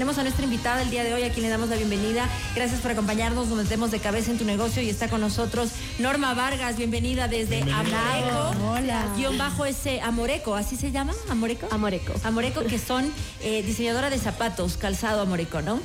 Tenemos 0.00 0.16
a 0.16 0.22
nuestra 0.22 0.44
invitada 0.44 0.80
el 0.80 0.88
día 0.88 1.04
de 1.04 1.12
hoy, 1.12 1.24
a 1.24 1.30
quien 1.30 1.42
le 1.42 1.50
damos 1.50 1.68
la 1.68 1.76
bienvenida. 1.76 2.26
Gracias 2.56 2.80
por 2.80 2.90
acompañarnos, 2.90 3.48
nos 3.48 3.58
metemos 3.58 3.90
de 3.90 3.98
cabeza 3.98 4.30
en 4.30 4.38
tu 4.38 4.46
negocio 4.46 4.80
y 4.80 4.88
está 4.88 5.08
con 5.08 5.20
nosotros 5.20 5.72
Norma 5.98 6.32
Vargas, 6.32 6.78
bienvenida 6.78 7.28
desde 7.28 7.60
Amoreco. 7.70 8.66
Hola. 8.66 9.12
Guión 9.14 9.36
bajo 9.36 9.66
ese 9.66 10.00
Amoreco, 10.00 10.54
¿así 10.54 10.76
se 10.76 10.90
llama? 10.90 11.12
¿Amoreco? 11.28 11.68
Amoreco. 11.70 12.14
Amoreco, 12.24 12.64
que 12.64 12.78
son 12.78 13.12
eh, 13.42 13.62
diseñadora 13.62 14.08
de 14.08 14.16
zapatos, 14.16 14.78
calzado 14.78 15.20
Amoreco, 15.20 15.60
¿no? 15.60 15.78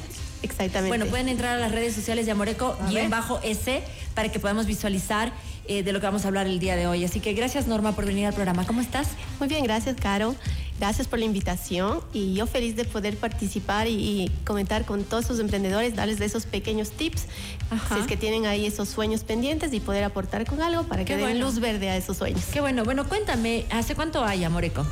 Exactamente. 0.44 0.88
Bueno, 0.88 1.08
pueden 1.08 1.28
entrar 1.28 1.58
a 1.58 1.60
las 1.60 1.74
redes 1.74 1.94
sociales 1.94 2.26
de 2.26 2.32
Amoreco, 2.32 2.78
guion 2.88 3.10
bajo 3.10 3.42
S, 3.44 3.84
para 4.14 4.32
que 4.32 4.40
podamos 4.40 4.66
visualizar 4.66 5.34
eh, 5.68 5.84
de 5.84 5.92
lo 5.92 6.00
que 6.00 6.06
vamos 6.06 6.24
a 6.24 6.28
hablar 6.28 6.48
el 6.48 6.60
día 6.60 6.76
de 6.76 6.88
hoy. 6.88 7.04
Así 7.04 7.20
que 7.20 7.34
gracias, 7.34 7.68
Norma, 7.68 7.96
por 7.96 8.06
venir 8.06 8.28
al 8.28 8.34
programa. 8.34 8.66
¿Cómo 8.66 8.82
estás? 8.82 9.10
Muy 9.40 9.50
bien, 9.50 9.64
gracias, 9.64 9.98
Caro. 10.00 10.36
Gracias 10.80 11.08
por 11.08 11.20
la 11.20 11.26
invitación 11.26 12.02
y 12.12 12.34
yo 12.34 12.48
feliz 12.48 12.76
de 12.76 12.84
poder 12.84 13.16
participar 13.18 13.88
y, 13.88 13.94
y 13.94 14.32
comentar 14.46 14.84
con 14.86 15.06
todos 15.06 15.26
esos 15.26 15.40
emprendedores, 15.40 15.96
darles 15.96 16.20
de 16.20 16.26
esos 16.26 16.46
pequeños 16.46 16.92
tips, 16.92 17.24
Ajá. 17.72 17.96
si 17.96 18.02
es 18.02 18.08
que 18.08 18.18
tienen 18.18 18.46
ahí 18.46 18.66
esos 18.66 18.90
sueños 18.90 19.24
pendientes 19.24 19.72
y 19.74 19.80
poder 19.80 20.04
aportar 20.04 20.46
con 20.46 20.62
algo 20.62 20.84
para 20.84 21.06
que 21.06 21.14
Qué 21.14 21.18
den 21.18 21.30
bueno. 21.32 21.46
luz 21.46 21.60
verde 21.60 21.90
a 21.90 21.96
esos 21.96 22.18
sueños. 22.18 22.42
Qué 22.52 22.60
bueno. 22.60 22.84
Bueno, 22.84 23.08
cuéntame, 23.08 23.66
¿hace 23.72 23.96
cuánto 23.96 24.26
hay 24.26 24.44
Amoreco? 24.44 24.86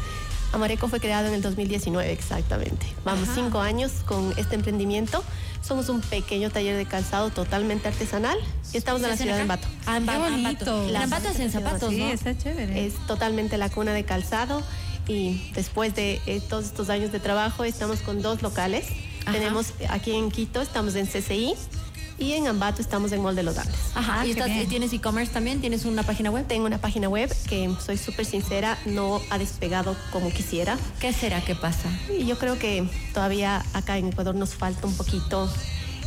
Amoreco 0.54 0.88
fue 0.88 1.00
creado 1.02 1.28
en 1.28 1.34
el 1.34 1.42
2019, 1.42 2.12
exactamente. 2.14 2.86
Vamos 3.04 3.28
Ajá. 3.28 3.36
cinco 3.44 3.60
años 3.60 3.92
con 4.06 4.34
este 4.38 4.56
emprendimiento. 4.56 5.22
Somos 5.64 5.90
un 5.90 6.00
pequeño 6.02 6.50
taller 6.50 6.78
de 6.78 6.86
calzado 6.86 7.30
totalmente 7.32 7.88
artesanal 7.88 8.38
y 8.72 8.78
estamos 8.78 9.02
en 9.02 9.10
la 9.10 9.18
¿Se 9.18 9.24
ciudad 9.24 9.36
de? 9.38 9.42
Ambato. 9.44 9.68
Ah, 9.86 9.98
en 9.98 10.06
Qué 10.06 10.18
bonito. 10.18 10.48
Ambato. 10.50 10.90
En 10.90 10.96
Ambato 10.96 11.28
hacen 11.30 11.52
zapatos, 11.52 11.90
Sí, 11.90 11.98
¿no? 12.00 12.08
está 12.10 12.38
chévere. 12.38 12.86
Es 12.86 12.94
totalmente 13.08 13.58
la 13.58 13.70
cuna 13.70 13.94
de 13.94 14.04
calzado 14.06 14.62
y 15.08 15.52
después 15.54 15.96
de 15.96 16.22
eh, 16.26 16.42
todos 16.50 16.66
estos 16.66 16.90
años 16.90 17.12
de 17.12 17.20
trabajo 17.20 17.64
estamos 17.64 18.00
con 18.00 18.22
dos 18.22 18.42
locales. 18.42 18.86
Ajá. 19.26 19.32
Tenemos 19.34 19.74
aquí 19.90 20.12
en 20.14 20.32
Quito, 20.32 20.62
estamos 20.62 20.96
en 20.96 21.08
CCI 21.08 21.54
y 22.20 22.34
en 22.34 22.48
Ambato 22.48 22.82
estamos 22.82 23.12
en 23.12 23.22
Mall 23.22 23.36
de 23.36 23.44
los 23.44 23.58
Andes. 23.58 23.76
Ajá. 23.96 24.22
Ah, 24.22 24.26
¿Y 24.28 24.32
estás- 24.32 24.50
tienes 24.70 24.94
e-commerce 24.94 25.32
también? 25.34 25.60
¿Tienes 25.62 25.86
una 25.86 26.04
página 26.04 26.30
web? 26.30 26.46
Tengo 26.48 26.66
una 26.66 26.78
página 26.78 27.10
web 27.10 27.34
que, 27.48 27.74
soy 27.84 27.98
súper 27.98 28.26
sincera, 28.26 28.78
no 28.86 29.22
ha 29.30 29.38
despegado 29.38 29.96
como 30.12 30.30
quisiera. 30.32 30.78
¿Qué 31.00 31.12
será? 31.14 31.42
¿Qué 31.44 31.56
pasa? 31.56 31.90
Y 32.18 32.26
yo 32.26 32.38
creo 32.38 32.60
que 32.60 32.88
todavía 33.14 33.64
acá 33.74 33.98
en 33.98 34.08
Ecuador 34.08 34.36
nos 34.36 34.56
falta 34.56 34.88
un 34.88 34.96
poquito 34.96 35.50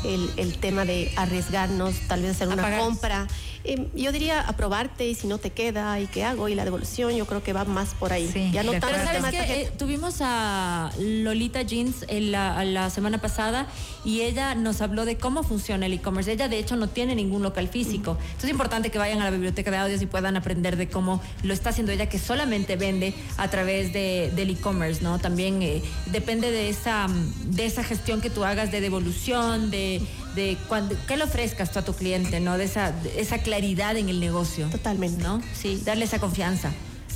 el, 0.05 0.31
el 0.37 0.59
tema 0.59 0.84
de 0.84 1.12
arriesgarnos, 1.17 1.95
tal 2.06 2.23
vez 2.23 2.33
hacer 2.33 2.49
A 2.51 2.53
una 2.53 2.78
compra. 2.78 3.27
Eh, 3.69 3.89
yo 3.97 4.12
diría 4.12 4.41
aprobarte 4.41 5.09
y 5.09 5.14
si 5.14 5.27
no 5.27 5.39
te 5.39 5.50
queda 5.50 5.98
y 6.00 6.06
qué 6.06 6.25
hago 6.25 6.48
y 6.48 6.55
la 6.55 6.64
devolución, 6.64 7.14
yo 7.17 7.27
creo 7.27 7.42
que 7.42 7.53
va 7.53 7.64
más 7.64 7.95
por 7.95 8.12
ahí. 8.12 8.31
Sí, 8.33 8.50
ya 8.53 8.62
no 8.62 8.70
tanto 8.72 8.86
Pero 8.86 9.05
sabes 9.05 9.25
que 9.25 9.36
tarjeta. 9.36 9.78
tuvimos 9.78 10.19
a 10.20 10.92
Lolita 10.98 11.62
Jeans 11.62 12.05
en 12.09 12.31
la, 12.31 12.64
la 12.64 12.91
semana 12.91 13.19
pasada 13.19 13.67
y 14.05 14.20
ella 14.20 14.55
nos 14.55 14.81
habló 14.81 15.05
de 15.05 15.17
cómo 15.17 15.42
funciona 15.42 15.87
el 15.87 15.92
e-commerce. 15.94 16.31
Ella 16.31 16.48
de 16.48 16.59
hecho 16.59 16.77
no 16.77 16.89
tiene 16.89 17.17
ningún 17.17 17.42
local 17.42 17.67
físico. 17.69 18.12
Entonces 18.20 18.44
es 18.44 18.50
importante 18.50 18.91
que 18.91 18.98
vayan 18.98 19.20
a 19.20 19.25
la 19.25 19.31
biblioteca 19.31 19.70
de 19.72 19.78
audios 19.78 20.00
y 20.00 20.06
puedan 20.06 20.37
aprender 20.37 20.77
de 20.77 20.89
cómo 20.89 21.20
lo 21.42 21.53
está 21.53 21.70
haciendo 21.70 21.91
ella, 21.91 22.09
que 22.09 22.20
solamente 22.20 22.77
vende 22.77 23.14
a 23.37 23.48
través 23.48 23.92
de, 23.92 24.33
del 24.37 24.50
e-commerce, 24.50 25.03
¿no? 25.03 25.19
También 25.19 25.61
eh, 25.62 25.83
depende 26.06 26.50
de 26.53 26.69
esa, 26.69 27.09
de 27.47 27.67
esa 27.67 27.83
gestión 27.83 28.20
que 28.20 28.31
tú 28.31 28.44
hagas 28.44 28.70
de 28.70 28.81
devolución, 28.81 29.70
de, 29.70 30.00
de 30.37 30.56
cuando, 30.69 30.95
que 31.06 31.17
le 31.17 31.25
ofrezcas 31.25 31.73
tú 31.73 31.81
a 31.81 31.83
tu 31.83 31.95
cliente, 31.95 32.39
¿no? 32.39 32.56
De 32.56 32.65
esa, 32.65 32.92
de 32.92 33.20
esa 33.20 33.39
claridad 33.39 33.97
en 33.97 34.09
el 34.09 34.20
negocio. 34.20 34.69
Totalmente. 34.69 35.23
¿No? 35.23 35.43
Sí, 35.53 35.83
darle 35.84 36.05
esa 36.05 36.20
confianza. 36.20 36.73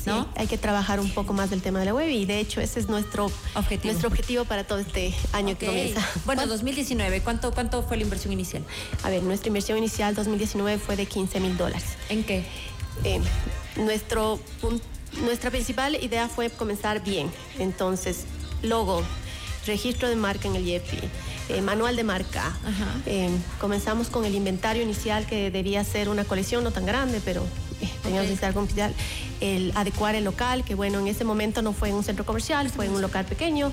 ¿No? 0.07 0.23
Sí, 0.23 0.29
hay 0.37 0.47
que 0.47 0.57
trabajar 0.57 0.99
un 0.99 1.11
poco 1.11 1.35
más 1.35 1.51
del 1.51 1.61
tema 1.61 1.79
de 1.79 1.85
la 1.85 1.95
web 1.95 2.09
y 2.09 2.25
de 2.25 2.41
hecho 2.41 2.63
ese 2.63 2.81
es 2.81 2.89
nuestro 2.89 3.31
Objetivo. 3.55 3.93
nuestro 3.93 4.09
objetivo 4.09 4.47
para 4.47 4.65
todo 4.65 4.79
este 4.79 5.15
año 5.33 5.59
que 5.59 5.67
comienza. 5.67 6.01
Bueno, 6.25 6.47
2019, 6.47 7.21
¿cuánto, 7.21 7.53
¿cuánto 7.53 7.83
fue 7.83 7.99
la 7.99 8.05
inversión 8.05 8.33
inicial? 8.33 8.65
A 9.03 9.11
ver, 9.11 9.23
nuestra 9.23 9.49
inversión 9.49 9.77
inicial 9.77 10.15
2019 10.15 10.79
fue 10.79 10.97
de 10.97 11.05
15 11.05 11.39
mil 11.41 11.55
dólares. 11.59 11.85
¿En 12.09 12.25
qué? 12.25 12.45
Eh, 13.05 13.21
nuestro 13.77 14.41
nuestra 15.23 15.51
principal 15.51 15.97
idea 15.97 16.29
fue 16.29 16.51
comenzar 16.51 17.03
bien. 17.03 17.31
Entonces, 17.59 18.25
logo, 18.63 19.03
registro 19.67 20.09
de 20.09 20.17
marca 20.17 20.49
en 20.49 20.57
el 20.57 20.67
IEPI, 20.67 20.99
eh, 21.57 21.63
manual 21.63 21.97
de 21.97 22.05
marca. 22.05 22.53
Eh, 23.07 23.31
comenzamos 23.61 24.09
con 24.09 24.25
el 24.25 24.35
inventario 24.35 24.83
inicial 24.83 25.27
que 25.27 25.51
debía 25.51 25.85
ser 25.85 26.09
una 26.09 26.25
colección 26.25 26.65
no 26.65 26.71
tan 26.71 26.87
grande, 26.87 27.21
pero 27.25 27.45
eh, 27.81 27.89
teníamos 28.03 28.29
que 28.29 28.35
estar 28.35 28.53
complicado. 28.55 28.93
El 29.41 29.73
adecuar 29.75 30.15
el 30.15 30.25
local, 30.25 30.65
que 30.65 30.75
bueno, 30.75 30.99
en 30.99 31.09
ese 31.09 31.25
momento 31.25 31.63
no 31.63 31.73
fue 31.73 31.89
en 31.89 31.95
un 31.95 32.05
centro 32.05 32.25
comercial, 32.27 32.69
fue 32.71 32.87
en 32.87 32.93
un 32.93 33.01
local 33.03 33.25
pequeño. 33.25 33.73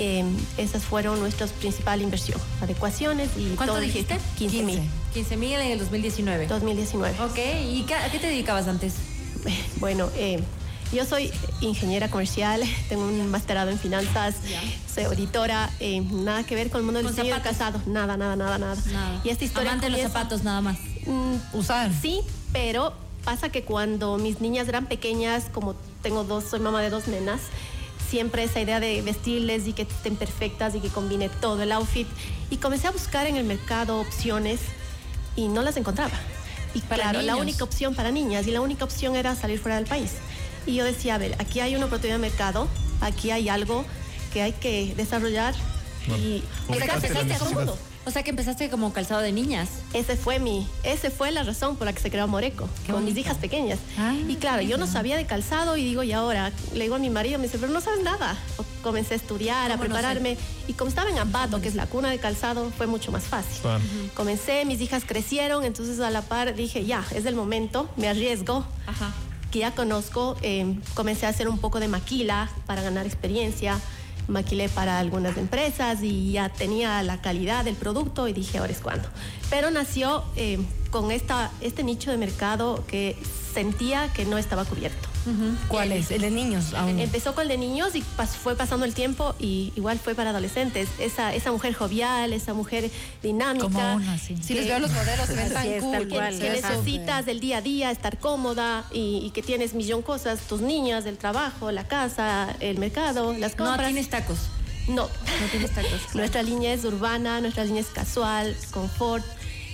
Eh, 0.00 0.22
esas 0.58 0.84
fueron 0.84 1.18
nuestras 1.18 1.50
principal 1.50 2.00
inversión, 2.02 2.40
adecuaciones 2.62 3.30
y 3.36 3.54
¿Cuánto 3.56 3.74
todo 3.74 3.80
dijiste? 3.82 4.16
15 4.38 4.62
mil. 4.62 4.80
15 5.12 5.36
mil 5.36 5.54
en 5.54 5.72
el 5.72 5.78
2019. 5.80 6.46
2019. 6.46 7.16
Ok, 7.20 7.38
¿y 7.68 7.82
qué- 7.82 7.94
a 7.96 8.08
qué 8.10 8.18
te 8.20 8.28
dedicabas 8.28 8.68
antes? 8.68 8.94
Bueno, 9.80 10.08
eh, 10.16 10.40
yo 10.92 11.04
soy 11.04 11.30
ingeniera 11.60 12.08
comercial, 12.08 12.62
tengo 12.88 13.04
un 13.04 13.30
masterado 13.30 13.70
en 13.70 13.78
finanzas, 13.78 14.36
soy 14.92 15.04
auditora, 15.04 15.70
eh, 15.80 16.00
nada 16.00 16.44
que 16.44 16.54
ver 16.54 16.70
con 16.70 16.80
el 16.80 16.84
mundo 16.84 16.98
del 16.98 17.06
¿Con 17.06 17.14
diseño 17.16 17.34
de 17.34 17.42
calzado, 17.42 17.80
nada, 17.86 18.16
nada, 18.16 18.36
nada, 18.36 18.58
nada. 18.58 18.76
Nada. 18.92 19.20
Y 19.24 19.28
esta 19.30 19.44
historia 19.44 19.70
Amante 19.72 19.86
de 19.86 19.90
los 19.90 19.98
comienza- 20.00 20.18
zapatos, 20.18 20.44
nada 20.44 20.60
más. 20.60 20.78
Mm, 21.06 21.36
Usar. 21.56 21.90
Sí, 22.00 22.20
pero 22.52 22.92
pasa 23.24 23.50
que 23.50 23.62
cuando 23.64 24.16
mis 24.18 24.40
niñas 24.40 24.68
eran 24.68 24.86
pequeñas, 24.86 25.44
como 25.52 25.74
tengo 26.02 26.24
dos, 26.24 26.44
soy 26.50 26.60
mamá 26.60 26.80
de 26.80 26.90
dos 26.90 27.08
nenas, 27.08 27.40
siempre 28.08 28.44
esa 28.44 28.60
idea 28.60 28.80
de 28.80 29.02
vestirles 29.02 29.66
y 29.66 29.74
que 29.74 29.82
estén 29.82 30.16
perfectas 30.16 30.74
y 30.74 30.80
que 30.80 30.88
combine 30.88 31.28
todo 31.28 31.62
el 31.62 31.72
outfit. 31.72 32.08
Y 32.50 32.56
comencé 32.56 32.86
a 32.86 32.90
buscar 32.90 33.26
en 33.26 33.36
el 33.36 33.44
mercado 33.44 34.00
opciones 34.00 34.60
y 35.36 35.48
no 35.48 35.62
las 35.62 35.76
encontraba. 35.76 36.14
Y 36.74 36.80
Para 36.80 37.02
claro, 37.04 37.22
la 37.22 37.36
única 37.36 37.64
opción 37.64 37.94
para 37.94 38.10
niñas 38.10 38.46
y 38.46 38.50
la 38.50 38.60
única 38.60 38.84
opción 38.84 39.16
era 39.16 39.34
salir 39.34 39.58
fuera 39.58 39.76
del 39.76 39.86
país. 39.86 40.12
Y 40.68 40.74
yo 40.74 40.84
decía, 40.84 41.14
a 41.14 41.18
ver, 41.18 41.34
aquí 41.38 41.60
hay 41.60 41.74
una 41.74 41.86
oportunidad 41.86 42.16
de 42.16 42.20
mercado, 42.20 42.68
aquí 43.00 43.30
hay 43.30 43.48
algo 43.48 43.84
que 44.32 44.42
hay 44.42 44.52
que 44.52 44.92
desarrollar 44.96 45.54
y 46.22 46.42
O 46.68 46.74
sea, 46.74 46.84
empezaste 46.94 47.34
todo. 47.54 47.78
o 48.04 48.10
sea, 48.10 48.22
que 48.22 48.30
empezaste 48.30 48.68
como 48.70 48.92
calzado 48.92 49.20
de 49.22 49.32
niñas. 49.32 49.68
ese 49.94 50.16
fue 50.16 50.38
mi, 50.38 50.66
ese 50.82 51.10
fue 51.10 51.30
la 51.32 51.42
razón 51.42 51.76
por 51.76 51.86
la 51.86 51.92
que 51.94 52.00
se 52.00 52.10
creó 52.10 52.28
Moreco, 52.28 52.68
Qué 52.86 52.92
con 52.92 53.02
mis 53.04 53.16
hijas 53.16 53.38
pequeñas. 53.38 53.78
Ah, 53.98 54.14
y 54.28 54.36
claro, 54.36 54.60
yo 54.62 54.76
no 54.76 54.86
sabía 54.86 55.16
de 55.16 55.24
calzado 55.24 55.76
y 55.78 55.84
digo, 55.84 56.02
y 56.02 56.12
ahora, 56.12 56.52
le 56.74 56.84
digo 56.84 56.96
a 56.96 56.98
mi 56.98 57.08
marido, 57.10 57.38
me 57.38 57.46
dice, 57.46 57.58
pero 57.58 57.72
no 57.72 57.80
sabes 57.80 58.02
nada. 58.02 58.36
O 58.58 58.64
comencé 58.82 59.14
a 59.14 59.16
estudiar, 59.16 59.72
a 59.72 59.76
¿Cómo 59.76 59.88
no 59.88 59.94
sé? 59.96 60.00
prepararme. 60.00 60.36
Y 60.66 60.74
como 60.74 60.90
estaba 60.90 61.08
en 61.08 61.18
Ambato, 61.18 61.62
que 61.62 61.68
es 61.68 61.74
la 61.74 61.86
cuna 61.86 62.10
de 62.10 62.18
calzado, 62.18 62.70
fue 62.76 62.86
mucho 62.86 63.10
más 63.10 63.24
fácil. 63.24 63.62
Comencé, 64.14 64.66
mis 64.66 64.80
hijas 64.82 65.04
crecieron, 65.06 65.64
entonces 65.64 65.98
a 66.00 66.10
la 66.10 66.20
par 66.22 66.54
dije, 66.54 66.84
ya, 66.84 67.04
es 67.14 67.24
el 67.24 67.34
momento, 67.34 67.88
me 67.96 68.08
arriesgo, 68.08 68.66
Ajá. 68.86 69.12
Que 69.50 69.60
ya 69.60 69.72
conozco, 69.72 70.36
eh, 70.42 70.76
comencé 70.94 71.26
a 71.26 71.30
hacer 71.30 71.48
un 71.48 71.58
poco 71.58 71.80
de 71.80 71.88
maquila 71.88 72.50
para 72.66 72.82
ganar 72.82 73.06
experiencia. 73.06 73.78
Maquilé 74.28 74.68
para 74.68 74.98
algunas 74.98 75.38
empresas 75.38 76.02
y 76.02 76.32
ya 76.32 76.50
tenía 76.50 77.02
la 77.02 77.22
calidad 77.22 77.64
del 77.64 77.76
producto 77.76 78.28
y 78.28 78.34
dije, 78.34 78.58
ahora 78.58 78.72
es 78.72 78.80
cuando. 78.80 79.08
Pero 79.48 79.70
nació 79.70 80.22
eh, 80.36 80.58
con 80.90 81.10
esta, 81.10 81.50
este 81.60 81.82
nicho 81.84 82.10
de 82.10 82.16
mercado 82.16 82.84
que 82.86 83.16
sentía 83.54 84.12
que 84.12 84.24
no 84.24 84.38
estaba 84.38 84.64
cubierto. 84.64 85.08
¿Cuál 85.68 85.92
es? 85.92 86.10
El 86.10 86.22
de 86.22 86.30
niños 86.30 86.72
aún. 86.72 86.98
Empezó 86.98 87.34
con 87.34 87.42
el 87.42 87.48
de 87.48 87.58
niños 87.58 87.94
y 87.94 88.00
pas- 88.16 88.28
fue 88.28 88.56
pasando 88.56 88.86
el 88.86 88.94
tiempo 88.94 89.34
y 89.38 89.74
igual 89.76 89.98
fue 89.98 90.14
para 90.14 90.30
adolescentes. 90.30 90.88
Esa, 90.98 91.34
esa 91.34 91.52
mujer 91.52 91.74
jovial, 91.74 92.32
esa 92.32 92.54
mujer 92.54 92.90
dinámica. 93.22 93.64
Como 93.66 93.94
una, 93.96 94.16
sí. 94.16 94.36
que- 94.36 94.42
Si 94.42 94.54
les 94.54 94.66
veo 94.66 94.78
los 94.78 94.90
modelos, 94.90 95.26
se 95.26 95.34
ven 95.34 95.52
tan 95.52 95.66
es, 95.66 95.82
cool. 95.82 95.92
tal 95.92 96.08
cual. 96.08 96.38
que 96.38 96.60
tan 96.62 96.70
necesitas 96.72 97.26
del 97.26 97.40
día 97.40 97.58
a 97.58 97.60
día 97.60 97.90
estar 97.90 98.16
cómoda 98.18 98.86
y, 98.90 99.20
y 99.22 99.30
que 99.32 99.42
tienes 99.42 99.74
millón 99.74 100.00
cosas, 100.00 100.40
tus 100.48 100.62
niñas, 100.62 101.04
el 101.04 101.18
trabajo, 101.18 101.72
la 101.72 101.86
casa, 101.86 102.56
el 102.60 102.78
mercado, 102.78 103.34
las 103.34 103.58
No 103.58 103.66
compras. 103.66 103.88
tienes 103.88 104.08
tacos. 104.08 104.38
No. 104.88 105.02
No 105.02 105.46
tienes 105.50 105.72
tacos. 105.74 106.00
Nuestra 106.14 106.42
línea 106.42 106.72
es 106.72 106.84
urbana, 106.86 107.42
nuestra 107.42 107.64
línea 107.64 107.82
es 107.82 107.88
casual, 107.88 108.56
confort 108.70 109.26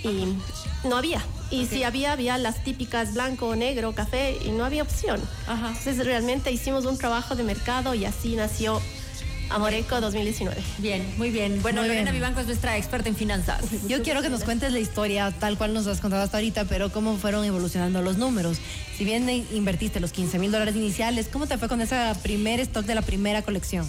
y 0.03 0.35
no 0.83 0.97
había. 0.97 1.21
Y 1.51 1.67
si 1.67 1.83
había, 1.83 2.11
había 2.11 2.37
las 2.37 2.63
típicas 2.63 3.13
blanco, 3.13 3.55
negro, 3.55 3.93
café 3.93 4.37
y 4.43 4.49
no 4.49 4.65
había 4.65 4.83
opción. 4.83 5.21
Ajá. 5.47 5.69
Entonces 5.69 6.05
realmente 6.05 6.51
hicimos 6.51 6.85
un 6.85 6.97
trabajo 6.97 7.35
de 7.35 7.43
mercado 7.43 7.93
y 7.93 8.05
así 8.05 8.35
nació 8.35 8.81
Amoreco 9.49 10.01
2019. 10.01 10.59
Bien, 10.79 11.13
muy 11.17 11.29
bien. 11.29 11.61
Bueno, 11.61 11.81
Muy 11.81 11.89
Lorena 11.89 12.11
bien. 12.11 12.21
Vivanco 12.21 12.39
es 12.41 12.47
nuestra 12.47 12.77
experta 12.77 13.09
en 13.09 13.15
finanzas. 13.15 13.63
Yo 13.87 14.01
quiero 14.01 14.21
que 14.21 14.29
nos 14.29 14.43
cuentes 14.43 14.73
la 14.73 14.79
historia 14.79 15.31
tal 15.31 15.57
cual 15.57 15.73
nos 15.73 15.85
has 15.87 16.01
contado 16.01 16.23
hasta 16.23 16.37
ahorita, 16.37 16.65
pero 16.65 16.91
cómo 16.91 17.17
fueron 17.17 17.45
evolucionando 17.45 18.01
los 18.01 18.17
números. 18.17 18.57
Si 18.97 19.05
bien 19.05 19.29
invertiste 19.29 19.99
los 19.99 20.11
15 20.11 20.39
mil 20.39 20.51
dólares 20.51 20.75
iniciales, 20.75 21.27
¿cómo 21.31 21.45
te 21.45 21.57
fue 21.57 21.67
con 21.67 21.79
ese 21.81 21.95
primer 22.23 22.59
stock 22.61 22.85
de 22.85 22.95
la 22.95 23.01
primera 23.01 23.43
colección? 23.43 23.85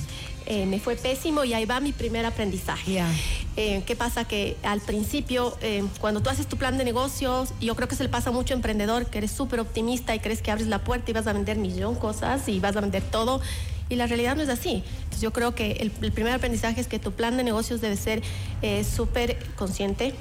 Eh, 0.49 0.65
me 0.65 0.79
fue 0.79 0.95
pésimo 0.95 1.43
y 1.45 1.55
ahí 1.55 1.65
va 1.65 1.81
mi 1.81 1.93
primer 1.93 2.25
aprendizaje. 2.25 2.93
Ya. 2.93 3.13
Eh, 3.57 3.83
¿Qué 3.85 3.97
pasa? 3.97 4.27
Que 4.29 4.57
al 4.63 4.81
principio, 4.81 5.57
eh, 5.61 5.83
cuando 6.01 6.21
tú 6.21 6.31
haces 6.31 6.47
tu 6.47 6.57
plan 6.57 6.79
de 6.79 6.85
negocios, 6.85 7.53
yo 7.61 7.75
creo 7.75 7.89
que 7.89 7.97
se 7.97 8.05
le 8.05 8.09
pasa 8.09 8.31
mucho 8.31 8.55
a 8.55 8.57
emprendedor, 8.57 9.07
que 9.07 9.19
eres 9.19 9.33
súper 9.33 9.59
optimista 9.59 10.15
y 10.15 10.21
crees 10.21 10.43
que 10.43 10.53
abres 10.53 10.69
la 10.69 10.79
puerta 10.85 11.11
y 11.11 11.15
vas 11.15 11.27
a 11.27 11.33
vender 11.33 11.57
millón 11.59 11.97
cosas 11.97 12.49
y 12.49 12.61
vas 12.61 12.77
a 12.77 12.81
vender 12.81 13.03
todo. 13.03 13.41
Y 13.89 13.97
la 13.97 14.07
realidad 14.07 14.37
no 14.37 14.43
es 14.43 14.49
así. 14.49 14.85
Entonces 14.99 15.21
yo 15.21 15.33
creo 15.33 15.55
que 15.55 15.73
el, 15.73 15.91
el 16.01 16.13
primer 16.13 16.33
aprendizaje 16.33 16.81
es 16.81 16.87
que 16.87 16.99
tu 17.01 17.11
plan 17.13 17.37
de 17.37 17.43
negocios 17.43 17.81
debe 17.81 17.97
ser 17.97 18.23
eh, 18.63 18.85
súper 18.85 19.37
consciente, 19.57 20.15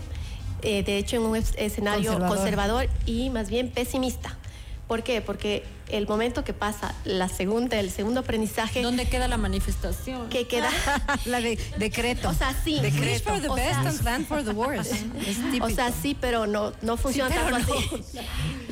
de 0.62 0.98
hecho 0.98 1.18
en 1.18 1.22
un 1.22 1.36
es- 1.36 1.54
escenario 1.58 2.10
Conservador. 2.14 2.38
conservador 2.38 2.90
y 3.06 3.30
más 3.30 3.50
bien 3.50 3.70
pesimista. 3.70 4.36
¿Por 4.88 5.04
qué? 5.04 5.22
Porque 5.22 5.64
el 5.90 6.08
momento 6.08 6.44
que 6.44 6.54
pasa 6.54 6.94
la 7.06 7.28
segunda, 7.30 7.80
el 7.80 7.92
segundo 7.92 8.22
aprendizaje 8.22 8.82
¿Dónde 8.82 9.06
queda 9.08 9.28
la 9.28 9.38
manifestación? 9.38 10.30
que 10.30 10.48
queda 10.48 10.70
La 11.26 11.40
de 11.42 11.58
decreto. 11.78 12.30
O 12.30 12.34
sea, 12.34 12.56
sí. 12.64 12.80
Wish 12.82 12.94
Decreto. 12.94 13.30
for 13.30 13.42
the 13.42 13.50
O 13.50 13.56
best 13.56 13.70
sea- 13.70 13.90
and 13.90 14.00
plan 14.02 14.26
for 14.26 14.44
the 14.44 14.52
worst. 14.52 14.92
Es 15.28 15.38
típico. 15.52 15.66
O 15.66 15.70
sea, 15.70 15.92
sí, 15.92 16.16
pero 16.20 16.48
no, 16.48 16.74
no 16.82 16.98
funciona 16.98 17.30
Sí, 17.30 17.36
pero 17.44 17.58
tanto 17.58 17.74
no. 17.74 17.80
así. 17.80 18.04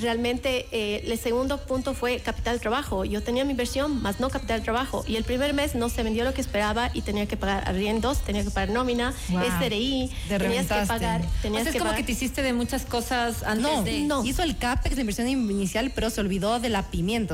Realmente, 0.01 0.67
eh, 0.71 1.03
el 1.05 1.17
segundo 1.19 1.57
punto 1.59 1.93
fue 1.93 2.19
capital 2.19 2.55
de 2.55 2.59
trabajo. 2.59 3.05
Yo 3.05 3.21
tenía 3.21 3.45
mi 3.45 3.51
inversión, 3.51 4.01
más 4.01 4.19
no 4.19 4.29
capital 4.29 4.59
de 4.59 4.63
trabajo. 4.63 5.03
Y 5.07 5.15
el 5.15 5.23
primer 5.23 5.53
mes 5.53 5.75
no 5.75 5.89
se 5.89 6.03
vendió 6.03 6.23
lo 6.23 6.33
que 6.33 6.41
esperaba 6.41 6.89
y 6.93 7.01
tenía 7.01 7.25
que 7.27 7.37
pagar 7.37 7.67
arriendos, 7.67 8.19
tenía 8.21 8.43
que 8.43 8.49
pagar 8.49 8.69
nómina, 8.69 9.13
Wow. 9.29 9.41
SRI, 9.59 10.11
Te 10.27 10.39
tenías 10.39 10.67
que 10.67 10.85
pagar. 10.87 11.21
O 11.21 11.41
Tenías 11.41 11.63
sea, 11.63 11.69
es 11.69 11.73
que 11.73 11.79
como 11.79 11.91
pagar- 11.91 11.97
que 11.97 12.03
te 12.03 12.11
hiciste 12.13 12.41
de 12.41 12.53
muchas 12.53 12.85
cosas 12.85 13.43
antes 13.43 13.63
No, 13.63 13.83
de... 13.83 13.99
no. 14.01 14.25
hizo 14.25 14.43
el 14.43 14.57
CAPEX 14.57 14.95
de 14.95 15.01
inversión 15.01 15.27
inicial, 15.29 15.91
pero 15.93 16.09
se 16.09 16.21
olvidó 16.21 16.59
de 16.59 16.69
la 16.69 16.83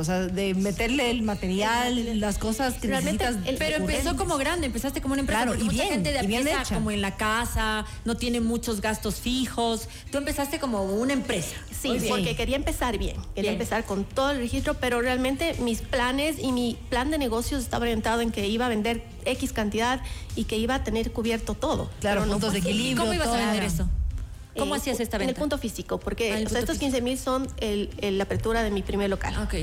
o 0.02 0.04
sea, 0.04 0.22
de 0.28 0.54
meterle 0.56 1.12
el 1.12 1.22
material, 1.22 2.20
las 2.20 2.38
cosas 2.38 2.76
que 2.76 2.88
Realmente, 2.88 3.24
necesitas. 3.24 3.50
el- 3.50 3.58
Pero 3.58 3.76
empezó 3.78 4.16
como 4.16 4.38
grande, 4.38 4.66
empezaste 4.68 5.02
como 5.02 5.14
una 5.14 5.22
empresa, 5.22 5.44
Claro, 5.44 5.52
porque 5.52 5.64
y 5.64 5.66
mucha 5.68 5.84
bien, 5.84 5.94
gente 5.96 6.12
de 6.14 6.24
y 6.24 6.28
bien 6.28 6.42
empieza 6.42 6.62
hecha. 6.64 6.76
como 6.76 6.92
en 6.92 7.02
la 7.02 7.16
casa, 7.18 7.86
no 8.06 8.16
tiene 8.16 8.42
muchos 8.42 8.82
gastos 8.82 9.16
fijos. 9.16 9.88
Tú 10.12 10.18
empezaste 10.18 10.60
como 10.60 10.84
una 10.84 11.14
empresa. 11.14 11.56
Sí, 11.80 11.98
porque 12.10 12.36
quería 12.36 12.56
empezar 12.58 12.98
bien, 12.98 13.16
quería 13.36 13.52
Bien. 13.52 13.54
empezar 13.54 13.86
con 13.86 14.04
todo 14.04 14.32
el 14.32 14.38
registro, 14.40 14.74
pero 14.76 15.02
realmente 15.02 15.54
mis 15.62 15.82
planes 15.82 16.38
y 16.40 16.52
mi 16.52 16.78
plan 16.90 17.10
de 17.12 17.18
negocios 17.18 17.64
estaba 17.64 17.84
orientado 17.84 18.22
en 18.22 18.32
que 18.32 18.48
iba 18.48 18.66
a 18.66 18.70
vender 18.70 19.04
X 19.26 19.54
cantidad 19.54 20.02
y 20.36 20.44
que 20.46 20.58
iba 20.58 20.76
a 20.76 20.84
tener 20.84 21.12
cubierto 21.12 21.54
todo. 21.54 21.90
Claro, 22.00 22.22
Pero 22.22 22.26
no 22.26 22.32
puntos 22.34 22.52
fue 22.52 22.62
de 22.62 22.68
así. 22.68 22.68
¿Y 22.70 22.72
equilibrio. 22.72 23.02
cómo 23.04 23.14
ibas 23.14 23.28
a 23.30 23.38
vender 23.38 23.64
eso? 23.64 23.90
¿Cómo 24.60 24.76
Eh, 24.76 24.78
hacías 24.78 25.00
esta 25.00 25.18
En 25.18 25.22
el 25.22 25.28
venta? 25.28 25.40
punto 25.40 25.58
físico, 25.58 26.00
porque 26.00 26.34
Ah, 26.34 26.40
en 26.40 26.48
o 26.48 26.50
sea, 26.50 26.60
estos 26.60 26.78
15 26.78 27.02
mil 27.02 27.18
son 27.18 27.48
el- 27.58 27.90
el- 28.02 28.18
la 28.18 28.26
apertura 28.26 28.62
de 28.64 28.72
mi 28.72 28.82
primer 28.82 29.10
local. 29.10 29.36
Ok. 29.44 29.56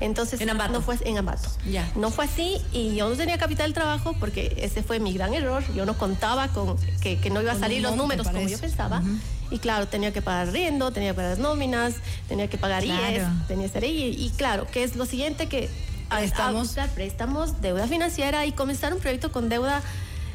Entonces, 0.00 0.40
En 0.40 0.50
Ambato. 0.50 0.72
no 0.72 0.80
fue 0.82 0.96
en 1.04 1.16
Ambato. 1.18 1.48
Ya. 1.70 1.90
No 1.96 2.10
fue 2.10 2.26
así 2.26 2.58
y 2.72 2.94
yo 2.96 3.08
no 3.08 3.16
tenía 3.16 3.38
capital 3.38 3.70
de 3.70 3.74
trabajo 3.74 4.14
porque 4.20 4.54
ese 4.58 4.82
fue 4.82 5.00
mi 5.00 5.12
gran 5.12 5.32
error. 5.34 5.64
Yo 5.74 5.86
no 5.86 5.96
contaba 5.96 6.48
con 6.48 6.76
que, 7.00 7.18
que 7.18 7.30
no 7.30 7.40
iba 7.40 7.52
a 7.52 7.58
salir 7.58 7.80
los 7.82 7.96
números 7.96 8.26
como 8.28 8.46
yo 8.46 8.58
pensaba. 8.58 9.02
Y 9.50 9.58
claro, 9.58 9.86
tenía 9.86 10.12
que 10.12 10.20
pagar 10.22 10.48
riendo, 10.52 10.90
tenía 10.90 11.10
que 11.10 11.14
pagar 11.14 11.38
nóminas, 11.38 11.94
tenía 12.28 12.48
que 12.48 12.58
pagar 12.58 12.82
Claro. 12.82 13.12
IES, 13.16 13.22
tenía 13.48 13.68
que 13.70 13.86
y, 13.86 14.26
y 14.26 14.30
claro, 14.36 14.66
que 14.70 14.82
es 14.82 14.96
lo 14.96 15.06
siguiente 15.06 15.46
que 15.48 15.68
Préstamos. 16.10 16.76
préstamos, 16.94 17.60
deuda 17.60 17.86
financiera 17.88 18.44
y 18.46 18.52
comenzar 18.52 18.92
un 18.94 19.00
proyecto 19.00 19.32
con 19.32 19.48
deuda 19.48 19.82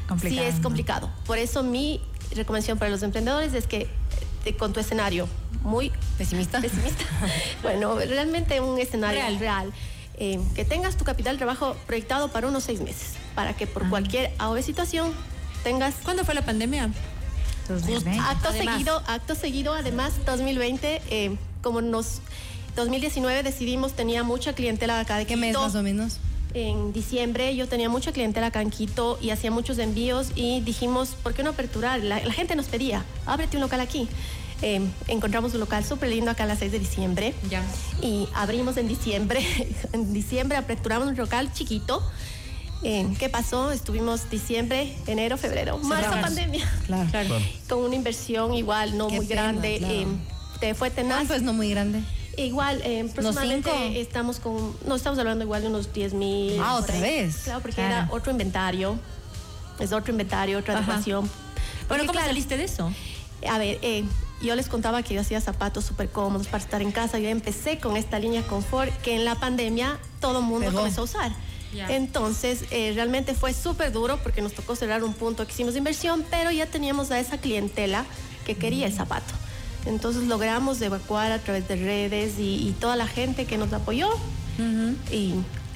Complicado, 0.08 0.42
sí 0.50 0.56
es 0.56 0.60
complicado. 0.60 1.10
Por 1.26 1.38
eso 1.38 1.62
mi 1.62 2.00
recomendación 2.34 2.78
para 2.78 2.90
los 2.90 3.02
emprendedores 3.02 3.54
es 3.54 3.66
que 3.66 3.88
eh, 4.44 4.54
con 4.54 4.72
tu 4.72 4.80
escenario 4.80 5.28
muy 5.62 5.92
Pesimista. 6.18 6.60
pesimista. 6.60 7.04
bueno, 7.62 7.96
realmente 7.98 8.60
un 8.60 8.78
escenario 8.80 9.20
Real. 9.20 9.38
real. 9.38 9.72
eh, 10.18 10.40
que 10.54 10.64
tengas 10.64 10.96
tu 10.96 11.04
capital 11.04 11.34
de 11.34 11.38
trabajo 11.38 11.76
proyectado 11.86 12.28
para 12.28 12.48
unos 12.48 12.64
seis 12.64 12.80
meses, 12.80 13.14
para 13.34 13.54
que 13.54 13.66
por 13.66 13.88
cualquier 13.88 14.32
A 14.38 14.50
o 14.50 14.54
B 14.54 14.62
situación 14.62 15.12
tengas 15.64 15.94
¿Cuándo 16.02 16.24
fue 16.24 16.34
la 16.34 16.44
pandemia? 16.44 16.90
2020. 17.68 18.18
acto 18.20 18.48
Además. 18.48 18.74
seguido, 18.74 19.02
acto 19.06 19.34
seguido, 19.36 19.74
además 19.74 20.12
2020, 20.26 21.00
eh, 21.10 21.36
como 21.62 21.80
nos 21.80 22.20
2019 22.76 23.42
decidimos 23.42 23.92
tenía 23.92 24.24
mucha 24.24 24.54
clientela 24.54 24.98
acá 24.98 25.16
de 25.16 25.26
¿Qué 25.26 25.36
mes 25.36 25.54
más 25.56 25.74
o 25.74 25.82
menos? 25.82 26.18
En 26.54 26.92
diciembre 26.92 27.54
yo 27.56 27.66
tenía 27.66 27.88
mucha 27.88 28.12
clientela 28.12 28.48
acá 28.48 28.60
en 28.60 28.70
Quito 28.70 29.18
y 29.22 29.30
hacía 29.30 29.50
muchos 29.50 29.78
envíos 29.78 30.28
y 30.34 30.60
dijimos, 30.60 31.10
¿por 31.22 31.32
qué 31.34 31.42
no 31.42 31.50
aperturar? 31.50 32.00
La, 32.02 32.20
la 32.22 32.32
gente 32.32 32.54
nos 32.56 32.66
pedía, 32.66 33.04
ábrete 33.26 33.56
un 33.56 33.62
local 33.62 33.80
aquí. 33.80 34.08
Eh, 34.60 34.80
encontramos 35.08 35.54
un 35.54 35.60
local 35.60 35.84
súper 35.84 36.10
lindo 36.10 36.30
acá 36.30 36.44
a 36.44 36.46
las 36.46 36.58
6 36.60 36.70
de 36.70 36.78
diciembre 36.78 37.34
Ya. 37.50 37.62
y 38.00 38.28
abrimos 38.34 38.76
en 38.76 38.86
diciembre. 38.86 39.40
en 39.92 40.12
diciembre 40.12 40.56
aperturamos 40.58 41.08
un 41.08 41.16
local 41.16 41.52
chiquito. 41.52 42.02
Eh, 42.84 43.06
¿Qué 43.18 43.28
pasó? 43.28 43.70
Estuvimos 43.72 44.28
diciembre, 44.28 44.94
enero, 45.06 45.36
febrero, 45.38 45.78
marzo 45.78 46.04
Cerramos. 46.10 46.24
pandemia. 46.26 46.70
Claro. 46.86 47.08
Claro. 47.10 47.38
Con 47.68 47.78
una 47.80 47.94
inversión 47.94 48.54
igual 48.54 48.98
no 48.98 49.08
Qué 49.08 49.16
muy 49.16 49.26
pena, 49.26 49.42
grande. 49.42 49.78
claro. 49.78 49.94
eh, 49.94 50.06
te 50.60 50.74
fue 50.74 50.90
tenaz. 50.90 51.16
¿Cuánto 51.18 51.34
es 51.34 51.42
no 51.42 51.52
muy 51.54 51.70
grande? 51.70 52.00
Igual, 52.36 52.80
eh, 52.84 53.06
aproximadamente 53.08 53.70
cinco? 53.70 53.98
estamos 54.00 54.40
con, 54.40 54.76
no 54.86 54.94
estamos 54.96 55.18
hablando 55.18 55.44
igual 55.44 55.62
de 55.62 55.68
unos 55.68 55.92
10 55.92 56.14
mil. 56.14 56.58
Ah, 56.62 56.76
otra 56.76 56.98
vez. 56.98 57.42
Claro, 57.44 57.60
porque 57.60 57.76
Claro. 57.76 57.94
era 57.94 58.08
otro 58.10 58.32
inventario, 58.32 58.98
es 59.78 59.92
otro 59.92 60.12
inventario, 60.12 60.58
otra 60.58 60.76
adecuación. 60.78 61.30
Bueno, 61.88 62.04
¿cómo 62.04 62.12
claro, 62.12 62.28
saliste 62.28 62.56
de 62.56 62.64
eso? 62.64 62.90
A 63.48 63.58
ver, 63.58 63.78
eh, 63.82 64.04
yo 64.40 64.54
les 64.56 64.68
contaba 64.68 65.02
que 65.02 65.14
yo 65.14 65.20
hacía 65.20 65.40
zapatos 65.40 65.84
súper 65.84 66.08
cómodos 66.08 66.46
para 66.46 66.62
estar 66.64 66.80
en 66.80 66.90
casa. 66.92 67.18
Yo 67.18 67.28
empecé 67.28 67.78
con 67.78 67.96
esta 67.96 68.18
línea 68.18 68.42
confort 68.42 68.90
que 69.02 69.14
en 69.14 69.24
la 69.24 69.34
pandemia 69.34 69.98
todo 70.20 70.38
el 70.38 70.44
mundo 70.44 70.72
comenzó 70.72 71.02
a 71.02 71.04
usar. 71.04 71.32
Entonces, 71.88 72.64
eh, 72.70 72.92
realmente 72.94 73.34
fue 73.34 73.54
súper 73.54 73.92
duro 73.92 74.18
porque 74.22 74.42
nos 74.42 74.52
tocó 74.52 74.76
cerrar 74.76 75.02
un 75.04 75.14
punto 75.14 75.46
que 75.46 75.52
hicimos 75.52 75.72
de 75.72 75.78
inversión, 75.78 76.24
pero 76.30 76.50
ya 76.50 76.66
teníamos 76.66 77.10
a 77.10 77.18
esa 77.18 77.38
clientela 77.38 78.04
que 78.44 78.56
quería 78.56 78.86
el 78.86 78.92
zapato. 78.92 79.32
Entonces 79.86 80.24
logramos 80.24 80.80
evacuar 80.80 81.32
a 81.32 81.38
través 81.38 81.66
de 81.68 81.76
redes 81.76 82.38
y, 82.38 82.68
y 82.68 82.74
toda 82.78 82.96
la 82.96 83.06
gente 83.06 83.44
que 83.46 83.58
nos 83.58 83.72
apoyó 83.72 84.08
y, 85.10 85.34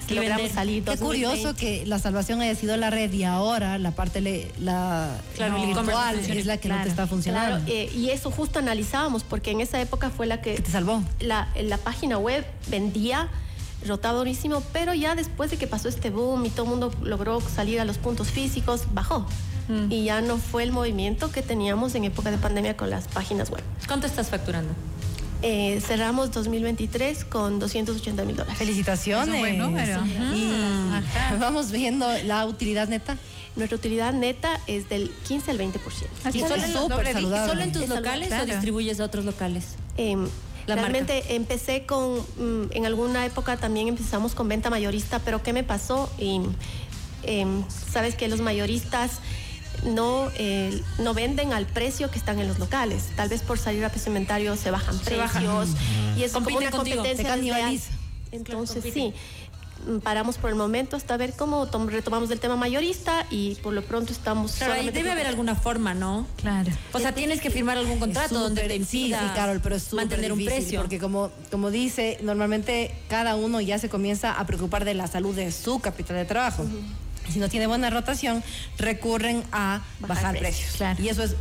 Y 0.08 0.14
logramos 0.14 0.52
salir. 0.52 0.84
Qué 0.84 0.90
2020. 0.96 1.04
curioso 1.04 1.56
que 1.56 1.84
la 1.86 1.98
salvación 1.98 2.40
haya 2.40 2.54
sido 2.54 2.76
la 2.76 2.90
red 2.90 3.12
y 3.12 3.24
ahora 3.24 3.78
la 3.78 3.90
parte 3.90 4.20
le- 4.20 4.52
la 4.60 5.18
Claro, 5.34 5.56
virtual 5.60 6.16
no 6.28 6.34
es 6.34 6.46
la 6.46 6.56
que 6.58 6.68
no 6.68 6.74
Claro, 6.74 6.84
te 6.84 6.90
está 6.90 7.06
funcionando. 7.08 7.56
Claro, 7.64 7.64
eh, 7.72 7.90
y 7.92 8.10
eso 8.10 8.30
justo 8.30 8.60
analizábamos 8.60 9.24
porque 9.24 9.50
en 9.50 9.60
esa 9.60 9.80
época 9.80 10.10
fue 10.10 10.26
la 10.26 10.40
que 10.40 10.54
que 10.54 10.62
te 10.62 10.70
salvó. 10.70 11.02
la, 11.20 11.48
la 11.60 11.78
página 11.78 12.18
web 12.18 12.46
vendía 12.68 13.28
rotaba 13.84 14.18
durísimo, 14.18 14.62
pero 14.72 14.94
ya 14.94 15.14
después 15.16 15.50
de 15.50 15.56
que 15.58 15.66
pasó 15.66 15.88
este 15.88 16.10
boom 16.10 16.46
y 16.46 16.50
todo 16.50 16.64
el 16.64 16.70
mundo 16.70 16.92
logró 17.02 17.40
salir 17.40 17.80
a 17.80 17.84
los 17.84 17.98
puntos 17.98 18.28
físicos, 18.30 18.82
bajó. 18.92 19.26
Mm. 19.68 19.90
Y 19.90 20.04
ya 20.04 20.20
no 20.20 20.38
fue 20.38 20.62
el 20.62 20.72
movimiento 20.72 21.30
que 21.32 21.42
teníamos 21.42 21.94
en 21.94 22.04
época 22.04 22.30
de 22.30 22.38
pandemia 22.38 22.76
con 22.76 22.90
las 22.90 23.08
páginas 23.08 23.50
web. 23.50 23.62
¿Cuánto 23.86 24.06
estás 24.06 24.28
facturando? 24.30 24.72
Eh, 25.42 25.80
cerramos 25.86 26.32
2023 26.32 27.24
con 27.24 27.58
280 27.58 28.24
mil 28.24 28.36
dólares. 28.36 28.58
Felicitaciones. 28.58 29.28
Es 29.28 29.34
un 29.34 29.40
buen 29.40 29.58
número. 29.58 30.00
Y 30.34 30.50
Ajá. 30.92 31.36
vamos 31.38 31.70
viendo 31.70 32.06
la 32.24 32.46
utilidad 32.46 32.88
neta. 32.88 33.18
Nuestra 33.54 33.76
utilidad 33.76 34.12
neta 34.12 34.60
es 34.66 34.88
del 34.88 35.10
15 35.28 35.50
al 35.50 35.58
20%. 35.58 35.72
Así 36.24 36.38
¿Y 36.38 36.40
solo, 36.42 36.56
en, 36.62 36.72
doble. 36.72 37.12
¿Solo 37.12 37.60
en 37.60 37.72
tus 37.72 37.82
Es 37.82 37.88
locales 37.88 38.28
saludable. 38.28 38.52
o 38.52 38.54
distribuyes 38.54 39.00
a 39.00 39.04
otros 39.04 39.24
locales? 39.24 39.76
Eh, 39.96 40.16
La 40.66 40.74
realmente 40.74 41.34
empecé 41.36 41.86
con, 41.86 42.18
mm, 42.18 42.70
en 42.72 42.86
alguna 42.86 43.24
época 43.24 43.56
también 43.56 43.88
empezamos 43.88 44.34
con 44.34 44.48
venta 44.48 44.68
mayorista, 44.70 45.20
pero 45.20 45.42
¿qué 45.42 45.52
me 45.52 45.64
pasó? 45.64 46.10
Y, 46.18 46.40
em, 47.22 47.62
Sabes 47.92 48.14
que 48.14 48.28
los 48.28 48.40
mayoristas 48.40 49.20
no, 49.86 50.30
eh, 50.36 50.82
no 50.98 51.14
venden 51.14 51.52
al 51.52 51.66
precio 51.66 52.10
que 52.10 52.18
están 52.18 52.38
en 52.40 52.48
los 52.48 52.58
locales. 52.58 53.04
Tal 53.16 53.28
vez 53.28 53.42
por 53.42 53.58
salir 53.58 53.84
a 53.84 53.90
inventario 54.06 54.56
se 54.56 54.70
bajan 54.70 54.98
Se 54.98 55.04
precios 55.04 55.72
bajan. 55.74 56.18
y 56.18 56.22
es 56.24 56.32
como 56.32 56.48
una 56.56 56.70
contigo, 56.70 56.96
competencia 56.96 57.36
desleal. 57.36 57.80
Entonces 58.32 58.82
Claro, 58.82 58.94
sí. 58.94 59.14
mm, 59.88 59.98
Paramos 60.00 60.36
por 60.38 60.50
el 60.50 60.56
momento 60.56 60.96
hasta 60.96 61.16
ver 61.16 61.32
cómo 61.34 61.66
tom- 61.66 61.88
retomamos 61.88 62.30
el 62.30 62.40
tema 62.40 62.56
mayorista 62.56 63.24
y 63.30 63.54
por 63.56 63.72
lo 63.72 63.82
pronto 63.84 64.12
estamos. 64.12 64.52
Claro, 64.52 64.72
ahí 64.74 64.90
debe 64.90 65.10
haber 65.10 65.26
alguna 65.26 65.54
forma, 65.54 65.94
¿no? 65.94 66.26
Claro. 66.36 66.70
O 66.92 66.98
sea, 66.98 67.12
tienes 67.12 67.40
que 67.40 67.50
firmar 67.50 67.78
algún 67.78 67.98
contrato 67.98 68.38
donde 68.38 68.62
te 68.62 68.76
impida 68.76 69.20
sí, 69.20 69.26
Carol, 69.34 69.60
pero 69.62 69.76
es 69.76 69.84
súper 69.84 70.06
mantener 70.06 70.32
un 70.32 70.38
difícil, 70.38 70.60
precio. 70.62 70.80
Porque 70.80 70.98
como, 70.98 71.30
como 71.50 71.70
dice, 71.70 72.18
normalmente 72.22 72.94
cada 73.08 73.36
uno 73.36 73.60
ya 73.60 73.78
se 73.78 73.88
comienza 73.88 74.32
a 74.32 74.44
preocupar 74.46 74.84
de 74.84 74.94
la 74.94 75.06
salud 75.06 75.34
de 75.34 75.52
su 75.52 75.78
capital 75.78 76.16
de 76.16 76.24
trabajo. 76.24 76.64
Si 77.32 77.38
no 77.38 77.48
tiene 77.48 77.66
buena 77.66 77.90
rotación, 77.90 78.42
recurren 78.78 79.42
a 79.52 79.82
Bajar 80.00 80.16
bajar, 80.24 80.38
precios, 80.38 80.58
precios. 80.70 80.76
claro. 80.76 81.02
Y 81.02 81.08
eso 81.08 81.22
es, 81.24 81.34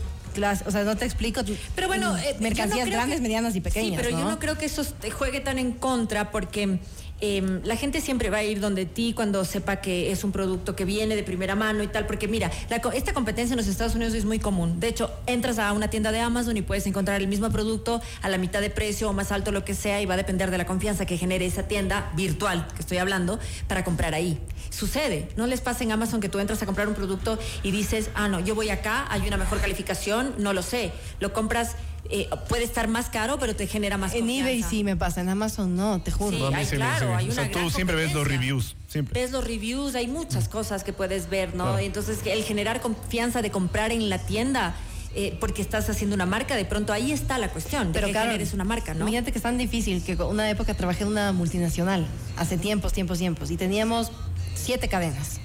o 0.66 0.72
sea, 0.72 0.84
no 0.84 0.98
te 0.98 1.06
explico. 1.06 1.42
Pero 1.76 1.88
bueno, 1.88 2.18
eh, 2.18 2.34
no 2.36 2.42
mercancías 2.42 2.90
grandes, 2.90 3.18
que- 3.18 3.22
medianas 3.24 3.56
y 3.56 3.62
pequeñas. 3.62 3.92
Sí, 3.92 3.96
pero 3.98 4.10
yo 4.10 4.24
¿no? 4.26 4.32
no 4.32 4.40
creo 4.40 4.58
que 4.58 4.66
eso 4.66 4.84
te 4.84 5.10
juegue 5.12 5.40
tan 5.40 5.60
en 5.60 5.72
contra 5.72 6.32
porque 6.32 6.80
eh, 7.22 7.62
la 7.64 7.78
gente 7.78 8.02
siempre 8.02 8.30
va 8.30 8.38
a 8.38 8.44
ir 8.44 8.60
donde 8.60 8.86
ti 8.86 9.14
cuando 9.14 9.46
sepa 9.46 9.78
que 9.78 10.12
es 10.12 10.24
un 10.24 10.32
producto 10.32 10.76
que 10.76 10.84
viene 10.84 11.16
de 11.16 11.24
primera 11.24 11.56
mano 11.56 11.82
y 11.82 11.88
tal, 11.88 12.06
porque 12.06 12.28
mira, 12.28 12.52
esta 12.94 13.14
competencia 13.14 13.54
en 13.54 13.58
los 13.58 13.68
Estados 13.68 13.96
Unidos 13.96 14.14
es 14.14 14.26
muy 14.26 14.40
común. 14.40 14.80
De 14.80 14.90
hecho, 14.90 15.10
entras 15.26 15.58
a 15.58 15.72
una 15.72 15.90
tienda 15.90 16.12
de 16.12 16.20
Amazon 16.20 16.58
y 16.58 16.62
puedes 16.62 16.86
encontrar 16.88 17.22
el 17.22 17.28
mismo 17.28 17.50
producto 17.50 18.02
a 18.22 18.30
la 18.30 18.38
mitad 18.38 18.60
de 18.60 18.70
precio 18.70 19.10
o 19.10 19.14
más 19.14 19.32
alto, 19.32 19.52
lo 19.52 19.64
que 19.64 19.76
sea, 19.76 20.02
y 20.02 20.06
va 20.06 20.16
a 20.16 20.18
depender 20.18 20.52
de 20.52 20.58
la 20.58 20.66
confianza 20.66 21.06
que 21.06 21.18
genere 21.18 21.46
esa 21.46 21.64
tienda 21.64 22.12
virtual 22.16 22.68
que 22.76 22.82
estoy 22.82 22.98
hablando 22.98 23.40
para 23.68 23.84
comprar 23.84 24.14
ahí. 24.14 24.38
Sucede, 24.70 25.30
no 25.38 25.48
les 25.48 25.62
pasa 25.62 25.86
en 25.86 25.94
Amazon 25.94 26.20
que 26.20 26.28
tú 26.28 26.40
entras 26.40 26.62
a 26.62 26.66
comprar 26.66 26.88
un 26.90 26.96
producto 26.96 27.40
y 27.64 27.72
dices, 27.72 28.10
ah, 28.16 28.28
no, 28.28 28.42
yo 28.42 28.56
voy 28.56 28.70
acá, 28.70 29.06
hay 29.10 29.26
una 29.26 29.38
mejor 29.38 29.62
calificación, 29.62 30.34
no 30.38 30.52
lo 30.52 30.62
sé. 30.62 30.92
Lo 31.22 31.32
compras 31.32 31.76
eh, 32.10 32.30
puede 32.50 32.64
estar 32.64 32.88
más 32.88 33.10
caro, 33.10 33.38
pero 33.40 33.56
te 33.56 33.68
genera 33.68 33.98
más 33.98 34.14
En 34.14 34.22
confianza. 34.22 34.50
eBay 34.52 34.64
sí 34.64 34.84
me 34.84 34.96
pasa, 34.96 35.22
en 35.22 35.30
Amazon 35.30 35.76
no, 35.76 36.02
te 36.02 36.12
juro. 36.12 36.32
Sí, 36.38 36.40
No, 36.42 36.48
a 36.48 36.52
mí 36.52 36.56
hay, 36.58 36.66
sí 36.66 36.72
me- 36.72 36.78
claro, 36.78 37.00
sí 37.00 37.06
me- 37.06 37.16
hay 37.16 37.30
o 37.30 37.32
sea, 37.34 37.44
una 37.44 37.52
tú 37.52 37.70
siempre 37.70 37.96
ves 37.96 38.14
los 38.14 38.28
reviews, 38.28 38.76
siempre. 38.88 39.20
Ves 39.22 39.32
los 39.32 39.44
reviews, 39.46 39.96
hay 39.96 40.08
muchas 40.08 40.48
cosas 40.50 40.84
que 40.84 40.94
puedes 40.94 41.30
ver, 41.30 41.56
¿no? 41.56 41.64
Claro. 41.66 41.80
Entonces, 41.80 42.20
el 42.26 42.44
generar 42.44 42.82
confianza 42.82 43.42
de 43.42 43.50
comprar 43.52 43.92
en 43.92 44.10
la 44.10 44.20
tienda, 44.20 44.76
eh, 45.16 45.38
porque 45.40 45.62
estás 45.62 45.90
haciendo 45.90 46.14
una 46.16 46.26
marca, 46.26 46.56
de 46.56 46.66
pronto 46.66 46.92
ahí 46.92 47.12
está 47.12 47.38
la 47.38 47.50
cuestión, 47.50 47.88
de 47.88 47.94
Pero 47.94 48.08
que 48.08 48.12
claro, 48.12 48.28
generes 48.32 48.54
una 48.54 48.66
marca, 48.66 48.94
¿no? 48.94 49.02
Imagínate 49.02 49.32
que 49.32 49.38
es 49.40 49.44
tan 49.44 49.58
difícil 49.58 50.04
que 50.04 50.16
una 50.16 50.50
época 50.50 50.74
trabajé 50.74 51.04
en 51.04 51.10
una 51.10 51.32
multinacional, 51.32 52.06
hace 52.38 52.58
tiempos, 52.58 52.92
tiempos, 52.94 53.18
tiempos, 53.20 53.50
y 53.50 53.58
teníamos 53.58 54.12
siete 54.56 54.90
cadenas. 54.90 55.40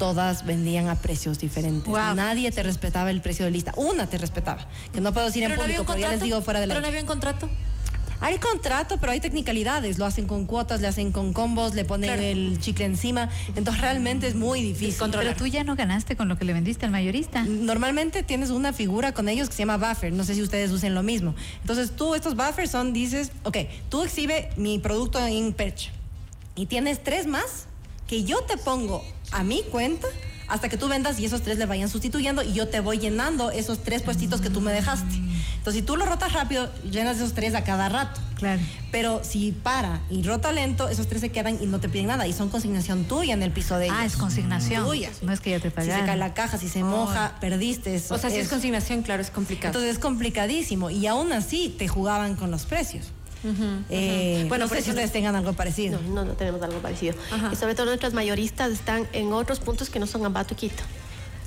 Todas 0.00 0.46
vendían 0.46 0.88
a 0.88 0.94
precios 0.94 1.38
diferentes. 1.38 1.84
Wow. 1.84 2.14
Nadie 2.14 2.50
te 2.50 2.62
respetaba 2.62 3.10
el 3.10 3.20
precio 3.20 3.44
de 3.44 3.50
lista. 3.50 3.74
Una 3.76 4.06
te 4.06 4.16
respetaba. 4.16 4.66
Que 4.94 5.00
no 5.02 5.12
puedo 5.12 5.26
decir 5.26 5.42
en 5.42 5.50
no 5.50 5.56
público, 5.56 5.82
un 5.82 5.86
pero 5.86 5.98
ya 5.98 6.08
les 6.08 6.22
digo 6.22 6.40
fuera 6.40 6.58
de 6.58 6.66
la. 6.66 6.72
Pero 6.74 6.80
no 6.80 6.88
había 6.88 7.02
un 7.02 7.06
contrato. 7.06 7.50
Hay 8.22 8.38
contrato, 8.38 8.96
pero 8.98 9.12
hay 9.12 9.20
technicalidades. 9.20 9.98
Lo 9.98 10.06
hacen 10.06 10.26
con 10.26 10.46
cuotas, 10.46 10.80
le 10.80 10.88
hacen 10.88 11.12
con 11.12 11.34
combos, 11.34 11.74
le 11.74 11.84
ponen 11.84 12.08
Claro. 12.08 12.22
el 12.22 12.58
chicle 12.60 12.86
encima. 12.86 13.28
Entonces 13.56 13.82
realmente 13.82 14.26
es 14.26 14.34
muy 14.34 14.62
difícil. 14.62 15.10
Pero 15.10 15.34
tú 15.36 15.46
ya 15.46 15.64
no 15.64 15.76
ganaste 15.76 16.16
con 16.16 16.28
lo 16.28 16.38
que 16.38 16.46
le 16.46 16.54
vendiste 16.54 16.86
al 16.86 16.92
mayorista. 16.92 17.44
Normalmente 17.44 18.22
tienes 18.22 18.48
una 18.48 18.72
figura 18.72 19.12
con 19.12 19.28
ellos 19.28 19.50
que 19.50 19.54
se 19.54 19.62
llama 19.66 19.76
buffer. 19.76 20.14
No 20.14 20.24
sé 20.24 20.34
si 20.34 20.42
ustedes 20.42 20.70
usen 20.70 20.94
lo 20.94 21.02
mismo. 21.02 21.34
Entonces 21.60 21.92
tú, 21.92 22.14
estos 22.14 22.36
buffers 22.36 22.70
son, 22.70 22.94
dices, 22.94 23.32
ok, 23.42 23.58
tú 23.90 24.02
exhibe 24.02 24.48
mi 24.56 24.78
producto 24.78 25.18
en 25.26 25.52
Perch 25.52 25.90
y 26.56 26.64
tienes 26.64 27.02
tres 27.04 27.26
más 27.26 27.66
que 28.10 28.24
yo 28.24 28.42
te 28.42 28.56
pongo 28.56 29.04
a 29.30 29.44
mi 29.44 29.62
cuenta 29.62 30.08
hasta 30.48 30.68
que 30.68 30.76
tú 30.76 30.88
vendas 30.88 31.20
y 31.20 31.24
esos 31.24 31.42
tres 31.42 31.58
le 31.58 31.66
vayan 31.66 31.88
sustituyendo 31.88 32.42
y 32.42 32.52
yo 32.52 32.66
te 32.66 32.80
voy 32.80 32.98
llenando 32.98 33.52
esos 33.52 33.84
tres 33.84 34.02
puestitos 34.02 34.40
que 34.40 34.50
tú 34.50 34.60
me 34.60 34.72
dejaste. 34.72 35.14
Entonces 35.58 35.80
si 35.80 35.82
tú 35.86 35.96
lo 35.96 36.04
rotas 36.06 36.32
rápido, 36.32 36.68
llenas 36.90 37.18
esos 37.18 37.34
tres 37.34 37.54
a 37.54 37.62
cada 37.62 37.88
rato. 37.88 38.20
Claro. 38.34 38.60
Pero 38.90 39.20
si 39.22 39.52
para 39.52 40.00
y 40.10 40.24
rota 40.24 40.50
lento, 40.50 40.88
esos 40.88 41.06
tres 41.06 41.20
se 41.20 41.28
quedan 41.30 41.62
y 41.62 41.66
no 41.66 41.78
te 41.78 41.88
piden 41.88 42.08
nada 42.08 42.26
y 42.26 42.32
son 42.32 42.48
consignación 42.48 43.04
tuya 43.04 43.34
en 43.34 43.44
el 43.44 43.52
piso 43.52 43.78
de 43.78 43.84
ellos. 43.84 43.96
Ah, 44.00 44.04
es 44.06 44.16
consignación. 44.16 44.84
Tuya. 44.84 45.10
No 45.22 45.32
es 45.32 45.38
que 45.40 45.50
ya 45.50 45.60
te 45.60 45.68
Si 45.70 45.74
pagaron. 45.76 46.00
se 46.00 46.06
cae 46.06 46.16
la 46.16 46.34
caja, 46.34 46.58
si 46.58 46.68
se 46.68 46.82
moja, 46.82 47.36
perdiste. 47.40 47.94
Eso 47.94 48.16
O 48.16 48.18
sea, 48.18 48.30
si 48.30 48.36
es 48.38 48.44
es- 48.46 48.48
consignación, 48.50 49.02
claro, 49.02 49.22
es 49.22 49.30
complicado. 49.30 49.68
entonces 49.68 49.92
es 49.92 49.98
complicadísimo 50.00 50.90
y 50.90 51.06
aún 51.06 51.32
así 51.32 51.72
te 51.78 51.86
jugaban 51.86 52.34
con 52.34 52.50
los 52.50 52.64
precios. 52.64 53.12
Eh, 53.44 54.44
Bueno, 54.48 54.48
Bueno, 54.48 54.68
por 54.68 54.76
no 54.76 54.80
sé 54.80 54.82
si 54.84 54.90
ustedes 54.90 55.12
tengan 55.12 55.34
algo 55.36 55.52
parecido. 55.52 56.00
No, 56.02 56.14
no, 56.14 56.24
no 56.24 56.32
tenemos 56.34 56.62
algo 56.62 56.78
parecido. 56.80 57.14
Y 57.52 57.56
sobre 57.56 57.74
todo 57.74 57.86
nuestras 57.86 58.12
mayoristas 58.14 58.70
están 58.70 59.06
en 59.12 59.32
otros 59.32 59.60
puntos 59.60 59.88
que 59.90 59.98
no 59.98 60.06
son 60.06 60.24
Ambato 60.26 60.54
y 60.54 60.56
Quito. 60.56 60.82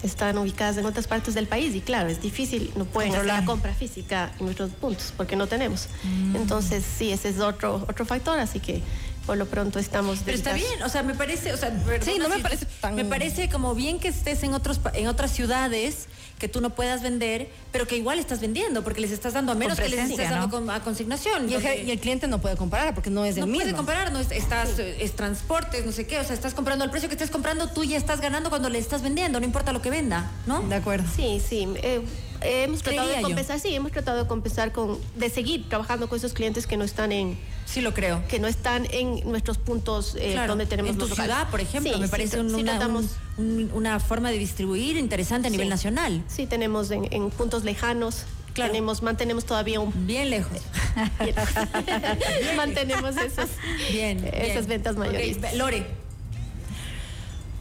Están 0.01 0.38
ubicadas 0.38 0.75
en 0.77 0.85
otras 0.85 1.07
partes 1.07 1.33
del 1.33 1.47
país 1.47 1.73
y 1.75 1.79
claro, 1.79 2.09
es 2.09 2.21
difícil, 2.21 2.71
no 2.75 2.83
pueden 2.83 3.12
Controlar. 3.12 3.35
hacer 3.38 3.47
la 3.47 3.51
compra 3.53 3.73
física 3.73 4.33
en 4.38 4.45
nuestros 4.45 4.71
puntos 4.71 5.13
porque 5.15 5.38
no 5.38 5.47
tenemos. 5.47 5.88
Mm. 6.03 6.35
Entonces, 6.35 6.83
sí, 6.97 7.12
ese 7.13 7.29
es 7.29 7.39
otro, 7.39 7.85
otro 7.88 8.03
factor, 8.05 8.38
así 8.38 8.59
que 8.59 8.81
por 9.25 9.38
lo 9.38 9.46
pronto 9.46 9.80
estamos... 9.80 10.20
Pero 10.25 10.38
está 10.38 10.53
bien, 10.53 10.82
o 10.84 10.89
sea, 10.89 11.01
me 11.03 11.13
parece, 11.15 11.53
o 11.53 11.58
sea, 11.58 11.70
perdona 11.70 12.03
Sí, 12.12 12.20
no 12.20 12.27
me 12.30 12.36
si- 12.38 12.42
parece 12.42 12.65
tan- 12.82 12.96
Me 12.96 13.06
parece 13.06 13.50
como 13.50 13.74
bien 13.74 14.00
que 14.00 14.10
estés 14.10 14.44
en 14.44 14.53
otros 14.53 14.80
pa- 14.80 14.92
en 14.94 15.08
otras 15.08 15.32
ciudades 15.32 16.08
que 16.39 16.50
tú 16.50 16.60
no 16.60 16.72
puedas 16.72 17.01
vender, 17.01 17.48
pero 17.72 17.88
que 17.88 17.96
igual 17.96 18.20
estás 18.20 18.42
vendiendo 18.42 18.84
porque 18.84 19.00
les 19.00 19.12
estás 19.12 19.32
dando 19.34 19.53
a 19.53 19.56
menos 19.56 19.80
que 19.80 19.88
les 19.88 20.10
estás 20.10 20.30
dando 20.30 20.48
¿no? 20.48 20.51
con- 20.51 20.70
a 20.70 20.82
consignación. 20.82 21.50
Y 21.50 21.53
el, 21.53 21.62
porque 21.62 21.84
y 21.84 21.92
el 21.92 22.00
cliente 22.00 22.27
no 22.27 22.42
puede 22.42 22.58
comparar 22.58 22.94
porque 22.94 23.10
no 23.10 23.24
es 23.24 23.38
no 23.38 23.46
el 23.46 23.50
mismo. 23.51 23.63
puede 23.63 23.75
comparar, 23.77 24.12
no 24.12 24.20
es, 24.20 24.30
estás 24.32 24.77
es 24.77 25.15
transportes, 25.15 25.86
no 25.86 25.94
sé 25.94 26.06
qué, 26.06 26.20
o 26.20 26.24
sea, 26.25 26.34
estás 26.34 26.53
comprando 26.53 26.84
al 26.84 26.92
precio 26.92 27.08
que 27.08 27.15
estés 27.15 27.30
comprando, 27.32 27.68
tú 27.70 27.86
ya 27.86 27.96
estás 27.98 28.20
ganando 28.20 28.50
cuando 28.50 28.68
le 28.70 28.77
estás 28.80 29.01
vendiendo, 29.03 29.39
no 29.39 29.46
importa 29.46 29.72
lo 29.72 29.82
que 29.82 29.89
venda, 29.89 30.30
¿no? 30.46 30.60
De 30.63 30.75
acuerdo. 30.75 31.06
Sí, 31.15 31.42
sí. 31.48 31.65
eh, 31.82 32.01
hemos 32.42 32.82
tratado 32.84 33.08
de 33.08 33.15
yo. 33.18 33.22
compensar, 33.22 33.60
sí, 33.62 33.74
hemos 33.74 33.94
tratado 33.94 34.18
de 34.24 34.27
compensar 34.27 34.74
con, 34.74 35.00
de 35.15 35.30
seguir 35.30 35.70
trabajando 35.70 36.10
con 36.10 36.18
esos 36.18 36.34
clientes 36.34 36.68
que 36.68 36.75
no 36.75 36.84
están 36.84 37.13
en, 37.13 37.38
Sí 37.65 37.82
lo 37.82 37.93
creo. 37.93 38.22
que 38.27 38.39
no 38.39 38.48
están 38.48 38.86
en 38.91 39.22
nuestros 39.29 39.58
puntos 39.58 40.15
eh, 40.20 40.32
Claro, 40.34 40.50
donde 40.51 40.65
tenemos 40.65 40.91
en 40.91 40.96
tu 40.98 41.01
los 41.01 41.10
locales. 41.12 41.34
ciudad, 41.34 41.50
por 41.50 41.60
ejemplo, 41.62 41.93
Sí, 41.93 42.00
me 42.00 42.08
parece 42.08 42.39
un- 42.39 42.53
una, 42.53 42.74
tratamos- 42.77 43.05
un- 43.38 43.46
un- 43.46 43.72
una 43.74 44.00
forma 44.00 44.29
de 44.32 44.38
distribuir 44.38 44.98
interesante 44.98 45.48
a 45.48 45.51
nivel 45.51 45.67
Sí. 45.67 45.70
nacional. 45.72 46.24
Sí, 46.27 46.46
tenemos 46.46 46.91
en, 46.91 47.08
en 47.12 47.29
puntos 47.32 47.63
lejanos. 47.63 48.25
Claro. 48.53 48.72
Tenemos, 48.72 49.01
mantenemos 49.01 49.46
todavía 49.46 49.79
un 49.79 50.05
Bien 50.05 50.29
lejos. 50.29 50.60
mantenemos 52.55 53.17
esos, 53.17 53.50
Bien. 53.91 54.20
esas 54.25 54.53
bien. 54.53 54.67
ventas 54.67 54.93
Ok, 54.93 55.00
mayoristas. 55.00 55.55
Lore, 55.55 55.86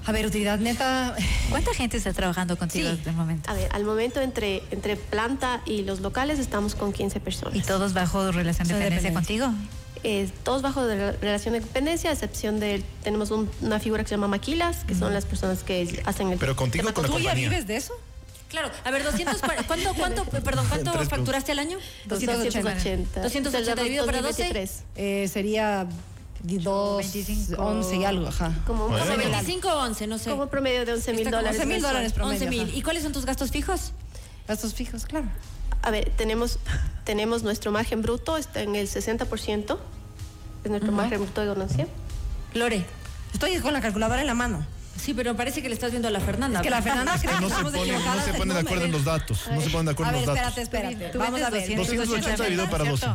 A 0.05 0.11
ver, 0.11 0.27
utilidad 0.27 0.59
neta. 0.59 1.15
¿Cuánta 1.49 1.73
gente 1.75 1.97
está 1.97 2.13
trabajando 2.13 2.59
contigo 2.59 2.89
Sí. 2.91 2.97
hasta 2.99 3.11
el 3.11 3.17
momento? 3.17 3.49
A 3.49 3.55
ver, 3.55 3.69
al 3.73 3.85
momento 3.85 4.21
entre, 4.21 4.65
entre 4.73 4.97
planta 4.97 5.61
y 5.65 5.83
los 5.85 6.01
locales 6.01 6.41
estamos 6.41 6.75
con 6.75 6.93
15 6.93 7.21
personas. 7.21 7.55
¿Y 7.55 7.61
todos 7.63 7.93
bajo 7.95 8.33
relación 8.33 8.67
de 8.67 8.75
dependencia 8.75 9.13
contigo? 9.15 9.47
Eh, 10.05 10.29
todos 10.43 10.63
bajo 10.63 10.85
de 10.87 10.97
la- 10.97 11.13
relación 11.13 11.55
de 11.55 11.61
dependencia, 11.61 12.11
a 12.11 12.13
excepción 12.13 12.59
de 12.59 12.83
tenemos 13.05 13.31
un- 13.31 13.49
una 13.61 13.79
figura 13.79 14.03
que 14.03 14.09
se 14.09 14.15
llama 14.17 14.27
maquilas, 14.29 14.85
que 14.85 14.95
son 14.95 15.15
las 15.15 15.25
personas 15.27 15.63
que 15.63 16.03
hacen 16.07 16.33
el 16.33 16.39
Pero 16.39 16.57
contigo 16.57 16.83
tema 16.83 16.93
con 16.95 17.05
la 17.05 17.09
¿Tú 17.11 17.19
ya 17.21 17.35
vives 17.35 17.67
de 17.67 17.77
eso? 17.77 17.95
claro, 18.49 18.71
a 18.85 18.91
ver, 18.91 19.03
200, 19.05 19.41
cua- 19.43 19.65
¿cuánto, 19.67 19.95
cuánto, 19.95 20.25
perdón, 20.45 20.67
cuánto 20.69 20.93
facturaste 21.05 21.53
al 21.53 21.61
año? 21.61 21.79
280. 22.07 23.23
280 23.23 23.83
dividido 23.83 24.05
para 24.07 24.23
12. 24.23 24.43
2023. 24.43 24.83
Eh, 24.97 25.29
sería 25.29 25.87
2, 26.43 26.99
25. 26.99 27.63
11 27.63 27.97
y 27.97 28.05
algo, 28.05 28.27
ajá. 28.27 28.53
Como, 28.67 28.87
un 28.87 28.95
promedio, 28.97 29.31
25 29.31 29.69
o 29.69 29.83
11, 29.85 30.07
no 30.09 30.19
sé. 30.19 30.31
como 30.31 30.49
promedio 30.49 30.85
de 30.85 30.93
11 30.95 31.13
mil 31.13 31.31
dólares. 31.31 31.61
11 31.61 31.67
mil 31.67 31.81
dólares 31.83 32.13
promedio. 32.13 32.47
11 32.47 32.51
mil. 32.51 32.75
¿Y 32.77 32.83
cuáles 32.83 33.05
son 33.05 33.13
tus 33.13 33.25
gastos 33.25 33.51
fijos? 33.53 33.93
Gastos 34.49 34.75
fijos, 34.75 35.07
claro. 35.07 35.27
A 35.83 35.91
ver, 35.91 36.11
tenemos, 36.17 36.59
tenemos 37.05 37.43
nuestro 37.43 37.73
margen 37.73 38.03
bruto, 38.03 38.37
está 38.37 38.63
en 38.63 38.77
el 38.77 38.89
60%. 38.89 39.79
Es 40.65 40.71
nuestro 40.71 40.93
margen 40.93 41.21
bruto 41.21 41.41
de 41.41 41.47
ganancia. 41.49 41.87
Lore. 42.55 42.85
Estoy 43.33 43.59
con 43.61 43.73
la 43.73 43.81
calculadora 43.81 44.21
en 44.21 44.27
la 44.27 44.35
mano. 44.35 44.65
Sí, 44.97 45.15
pero 45.15 45.35
parece 45.35 45.63
que 45.63 45.69
le 45.69 45.75
estás 45.75 45.91
viendo 45.91 46.07
a 46.07 46.11
la 46.11 46.21
Fernanda. 46.21 46.61
Es 46.61 46.63
que 46.63 46.71
la 46.71 46.83
Fernanda 46.83 47.19
cree 47.19 47.35
que 47.35 47.41
No 47.41 47.49
se 47.49 47.55
estamos 47.55 47.73
pone, 47.73 47.93
no 47.93 48.21
se 48.21 48.27
del 48.31 48.37
pone 48.39 48.55
de 48.55 48.61
acuerdo 48.61 48.85
en 48.85 48.93
los 48.93 49.05
datos. 49.05 49.49
No 49.51 49.61
se 49.61 49.71
ponen 49.71 49.87
de 49.87 49.91
A 49.91 49.93
acuerdo 49.95 50.13
en 50.13 50.19
ver, 50.19 50.27
los 50.29 50.37
espérate, 50.37 50.61
datos. 50.61 50.63
espérate. 50.63 51.09
Tú 51.13 51.19
Vamos 51.19 51.43
a 51.43 51.51
ver. 51.51 51.77
280 51.77 52.45
dividido 52.45 52.71
para 52.71 52.85
12. 52.85 53.07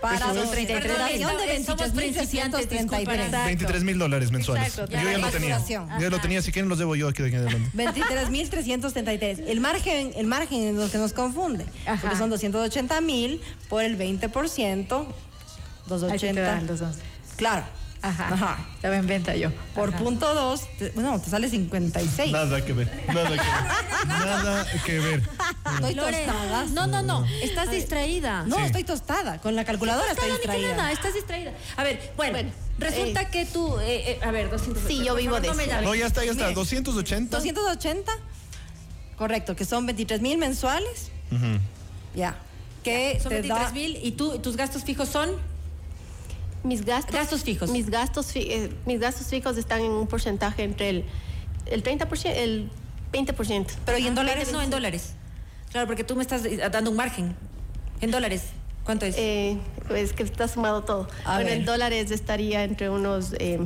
Para 0.00 0.16
Eso 0.16 0.28
es- 0.28 0.34
233 0.36 0.92
Perdón, 0.92 1.12
millón 1.12 1.36
de 1.38 1.64
somos 1.64 1.88
principiantes, 1.90 2.68
23.333. 2.68 3.18
disculpa. 3.22 3.44
23 3.46 3.82
mil 3.84 3.98
dólares 3.98 4.30
mensuales. 4.30 4.68
Exacto, 4.68 4.92
yo 4.92 4.96
ya 4.98 5.04
lo 5.18 5.28
tenía. 5.30 5.56
facturación. 5.56 5.88
Ya 6.00 6.10
lo 6.10 6.20
tenía, 6.20 6.42
si 6.42 6.52
quieren 6.52 6.68
los 6.68 6.78
debo 6.78 6.94
yo 6.96 7.08
aquí 7.08 7.22
de 7.22 7.28
aquí 7.28 7.36
adelante. 7.36 7.70
23.333. 7.74 9.40
El 9.46 9.60
margen, 9.60 10.12
el 10.16 10.26
margen 10.26 10.62
es 10.68 10.74
lo 10.74 10.90
que 10.90 10.98
nos 10.98 11.12
confunde. 11.12 11.64
Ajá. 11.86 12.00
Porque 12.00 12.16
son 12.16 12.30
280 12.30 13.00
mil 13.00 13.40
por 13.68 13.82
el 13.82 13.96
20%. 13.96 15.06
Ahí 15.06 15.08
sí 15.08 15.14
te 15.86 15.88
280. 15.88 16.40
dan 16.42 16.66
los 16.66 16.80
11. 16.80 17.00
Claro. 17.36 17.64
Ajá. 18.08 18.28
Ajá. 18.34 18.58
Estaba 18.76 18.96
en 18.96 19.06
venta 19.06 19.34
yo. 19.34 19.50
Por 19.74 19.88
Ajá. 19.90 19.98
punto 19.98 20.32
2, 20.34 20.60
bueno, 20.94 21.20
te 21.20 21.28
sale 21.30 21.48
56. 21.50 22.30
Nada 22.32 22.64
que 22.64 22.72
ver. 22.72 23.04
Nada 23.08 23.30
que 23.30 23.36
ver. 23.36 24.06
Nada 24.06 24.66
que 24.84 24.98
ver. 25.00 25.22
Estoy 25.74 25.94
Lore. 25.94 26.24
tostada. 26.24 26.64
No, 26.66 26.86
no, 26.86 27.02
no. 27.02 27.26
Estás 27.42 27.70
distraída. 27.70 28.44
No, 28.46 28.56
Sí. 28.56 28.62
estoy 28.66 28.84
tostada. 28.84 29.38
Con 29.40 29.56
la 29.56 29.64
calculadora 29.64 30.12
estoy 30.12 30.30
distraída. 30.30 30.76
nada, 30.76 30.92
estás 30.92 31.14
distraída. 31.14 31.52
A 31.76 31.82
ver, 31.84 32.12
bueno, 32.16 32.32
Bueno, 32.34 32.50
resulta 32.78 33.22
eh, 33.22 33.28
que 33.32 33.46
tú, 33.46 33.78
eh, 33.80 34.12
eh, 34.12 34.20
a 34.22 34.30
ver, 34.30 34.50
200. 34.50 34.84
Sí, 34.86 35.02
yo 35.04 35.14
vivo 35.14 35.40
de 35.40 35.48
eso. 35.48 35.82
No, 35.82 35.94
ya 35.94 36.06
está, 36.06 36.24
ya 36.24 36.32
está. 36.32 36.50
280. 36.52 37.36
280. 37.36 38.12
Correcto, 39.18 39.56
que 39.56 39.64
son 39.64 39.86
23 39.86 40.20
mil 40.20 40.38
mensuales. 40.38 41.10
Ujú. 41.32 41.58
Ya. 42.14 42.36
Que 42.84 43.18
Son 43.20 43.30
te 43.30 43.40
23 43.40 43.66
da. 43.68 43.72
mil 43.72 43.98
y 44.02 44.12
tú, 44.12 44.38
tus 44.38 44.56
gastos 44.56 44.84
fijos 44.84 45.08
son. 45.08 45.30
Mis 46.66 46.84
gastos, 46.84 47.14
Gastos 47.14 47.42
fijos. 47.44 47.70
Mis 47.70 47.88
gastos, 47.90 48.32
fi- 48.32 48.48
eh, 48.50 48.70
mis 48.86 48.98
gastos 49.00 49.28
fijos 49.28 49.56
están 49.56 49.80
en 49.80 49.90
un 49.92 50.06
porcentaje 50.06 50.64
entre 50.64 50.88
el, 50.90 51.04
el 51.66 51.82
30%, 51.82 52.26
el 52.34 52.70
20%. 53.12 53.66
Pero 53.84 53.98
¿y 53.98 54.06
en 54.06 54.14
dólares? 54.14 54.50
No, 54.52 54.60
en 54.62 54.70
dólares. 54.70 55.12
Claro, 55.70 55.86
porque 55.86 56.04
tú 56.04 56.16
me 56.16 56.22
estás 56.22 56.42
dando 56.72 56.90
un 56.90 56.96
margen. 56.96 57.36
En 58.00 58.10
dólares. 58.10 58.42
¿Cuánto 58.84 59.04
es? 59.06 59.14
Eh, 59.18 59.58
pues 59.88 60.12
que 60.12 60.22
está 60.22 60.48
sumado 60.48 60.82
todo. 60.84 61.08
A 61.24 61.34
bueno, 61.34 61.50
ver. 61.50 61.58
en 61.60 61.64
dólares 61.64 62.10
estaría 62.10 62.62
entre 62.64 62.88
unos, 62.90 63.32
eh, 63.38 63.58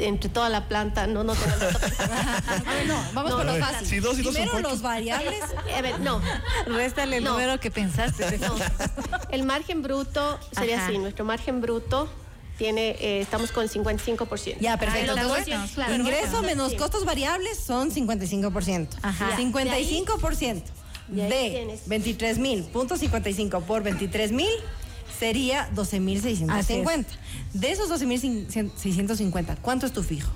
entre 0.00 0.28
toda 0.30 0.48
la 0.48 0.68
planta, 0.68 1.06
no, 1.06 1.24
no 1.24 1.34
tengo 1.34 1.56
los 1.56 1.74
A 2.08 2.74
ver, 2.74 2.86
no, 2.86 2.96
vamos 3.14 3.30
No, 3.32 3.36
por 3.38 3.46
lo 3.46 3.56
fácil. 3.56 3.86
si 3.86 4.00
dos 4.00 4.18
y 4.18 4.22
dos 4.22 4.34
son 4.34 4.34
Primero 4.34 4.52
cuatro. 4.52 4.70
los 4.70 4.82
variables. 4.82 5.40
A 5.76 5.80
ver, 5.82 6.00
no, 6.00 6.20
Réstale 6.66 7.18
el 7.18 7.24
No. 7.24 7.32
número 7.32 7.58
que 7.60 7.70
pensaste. 7.70 8.38
no. 8.40 8.54
El 9.30 9.42
margen 9.44 9.82
bruto 9.82 10.38
sería 10.52 10.76
Ajá. 10.78 10.86
así. 10.88 10.98
Nuestro 10.98 11.24
margen 11.24 11.60
bruto 11.60 12.08
tiene, 12.56 12.90
eh, 13.00 13.20
estamos 13.20 13.52
con 13.52 13.62
el 13.62 13.70
55%. 13.70 14.56
Ya, 14.60 14.76
perfecto. 14.78 15.14
Dos- 15.14 15.28
bueno. 15.28 15.66
claro, 15.74 15.94
Ingreso 15.94 16.30
bueno, 16.30 16.42
menos 16.48 16.74
costos 16.74 17.04
variables 17.04 17.58
son 17.58 17.90
55%. 17.92 18.88
Ajá. 19.02 19.36
55% 19.36 20.62
Y 21.14 21.20
ahí 21.20 21.30
de 21.30 21.50
tienes. 21.50 21.88
23 21.88 22.38
mil 22.38 22.64
punto 22.64 22.96
55 22.96 23.60
por 23.60 23.82
23 23.82 24.32
mil 24.32 24.48
sería 25.18 25.68
12 25.74 26.00
mil 26.00 26.20
650. 26.20 27.10
De 27.54 27.70
esos 27.70 27.88
12 27.88 28.06
mil 28.06 28.20
650, 28.20 29.56
¿cuánto 29.56 29.86
es 29.86 29.92
tu 29.92 30.02
fijo? 30.02 30.30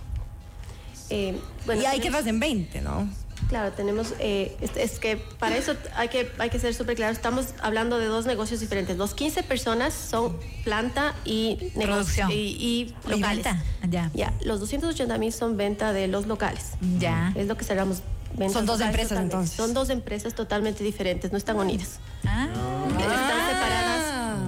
Eh, 1.10 1.38
bueno, 1.66 1.82
y 1.82 1.84
ahí 1.86 1.98
tenemos- 1.98 2.20
quedas 2.20 2.26
en 2.28 2.40
20, 2.40 2.80
¿no? 2.80 3.08
Claro, 3.48 3.72
tenemos, 3.72 4.14
eh, 4.20 4.56
es, 4.60 4.76
es 4.76 4.98
que 5.00 5.16
para 5.16 5.56
eso 5.56 5.74
hay 5.96 6.08
que, 6.08 6.30
hay 6.38 6.48
que 6.48 6.60
ser 6.60 6.74
súper 6.74 6.94
claros, 6.94 7.16
estamos 7.16 7.46
hablando 7.60 7.98
de 7.98 8.06
dos 8.06 8.24
negocios 8.24 8.60
diferentes. 8.60 8.96
Los 8.96 9.14
15 9.14 9.42
personas 9.42 9.92
son 9.94 10.38
planta 10.62 11.14
y 11.24 11.58
negocio 11.74 12.26
Producción. 12.26 12.30
y, 12.30 12.34
y 12.34 12.94
locales. 13.10 13.44
ya. 13.90 14.10
Ya, 14.14 14.32
los 14.44 14.60
280 14.60 15.18
mil 15.18 15.32
son 15.32 15.56
venta 15.56 15.92
de 15.92 16.06
los 16.06 16.26
locales. 16.26 16.66
Ya. 17.00 17.32
Es 17.34 17.48
lo 17.48 17.56
que 17.56 17.64
cerramos. 17.64 18.00
ventas 18.34 18.52
Son 18.52 18.64
dos 18.64 18.80
empresas, 18.80 19.18
entonces. 19.18 19.56
Son 19.56 19.74
dos 19.74 19.90
empresas 19.90 20.34
totalmente 20.34 20.84
diferentes, 20.84 21.32
no 21.32 21.36
están 21.36 21.58
unidas. 21.58 21.98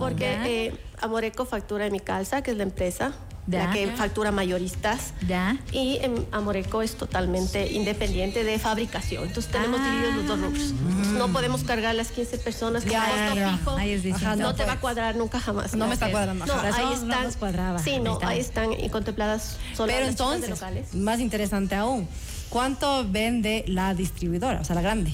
Porque 0.09 0.67
eh, 0.69 0.75
Amoreco 1.01 1.45
factura 1.45 1.87
en 1.87 1.93
mi 1.93 2.01
calza, 2.01 2.43
que 2.43 2.51
es 2.53 2.57
la 2.57 2.63
empresa, 2.63 3.13
Ya. 3.47 3.65
la 3.67 3.73
que 3.73 3.89
factura 3.89 4.31
mayoristas. 4.33 5.13
ya. 5.27 5.59
Y 5.73 5.99
em, 6.01 6.25
Amoreco 6.33 6.81
es 6.83 6.97
totalmente 6.97 7.71
independiente 7.73 8.43
de 8.45 8.59
fabricación. 8.59 9.25
Entonces 9.29 9.53
tenemos 9.53 9.81
Ah. 9.83 9.91
divididos 9.91 10.15
los 10.17 10.27
dos 10.27 10.41
rubros. 10.41 10.73
No 11.19 11.29
podemos 11.29 11.63
cargar 11.65 11.95
las 11.95 12.09
15 12.11 12.39
personas 12.39 12.85
con 12.85 12.93
Ya, 12.93 13.05
costo 13.05 13.35
ya, 13.35 13.57
fijo. 13.59 13.77
Ahí 13.77 13.91
es 13.93 14.03
distinto. 14.03 14.27
Ajá, 14.27 14.37
no, 14.37 14.45
no 14.45 14.55
te 14.55 14.65
va 14.65 14.73
a 14.73 14.81
cuadrar 14.81 15.17
nunca 15.17 15.41
jamás. 15.41 15.75
No 15.75 15.87
me 15.87 15.95
está 15.95 16.11
cuadrando, 16.11 16.47
No, 16.47 16.55
ahí 16.61 16.93
están. 16.95 17.25
nos 17.25 17.37
cuadraba. 17.37 17.79
Sí, 17.81 17.91
Ahí 17.91 18.01
no, 18.01 18.19
ahí 18.23 18.39
están 18.41 18.73
y 18.73 18.89
contempladas 18.89 19.59
solo 19.75 19.89
Pero 19.93 20.01
las 20.07 20.11
entonces, 20.11 20.51
locales. 20.51 20.95
más 20.95 21.21
interesante 21.21 21.75
aún, 21.75 22.09
¿cuánto 22.49 23.05
vende 23.09 23.65
la 23.69 23.95
distribuidora? 23.95 24.61
O 24.61 24.65
sea, 24.65 24.75
la 24.75 24.83
grande. 24.83 25.13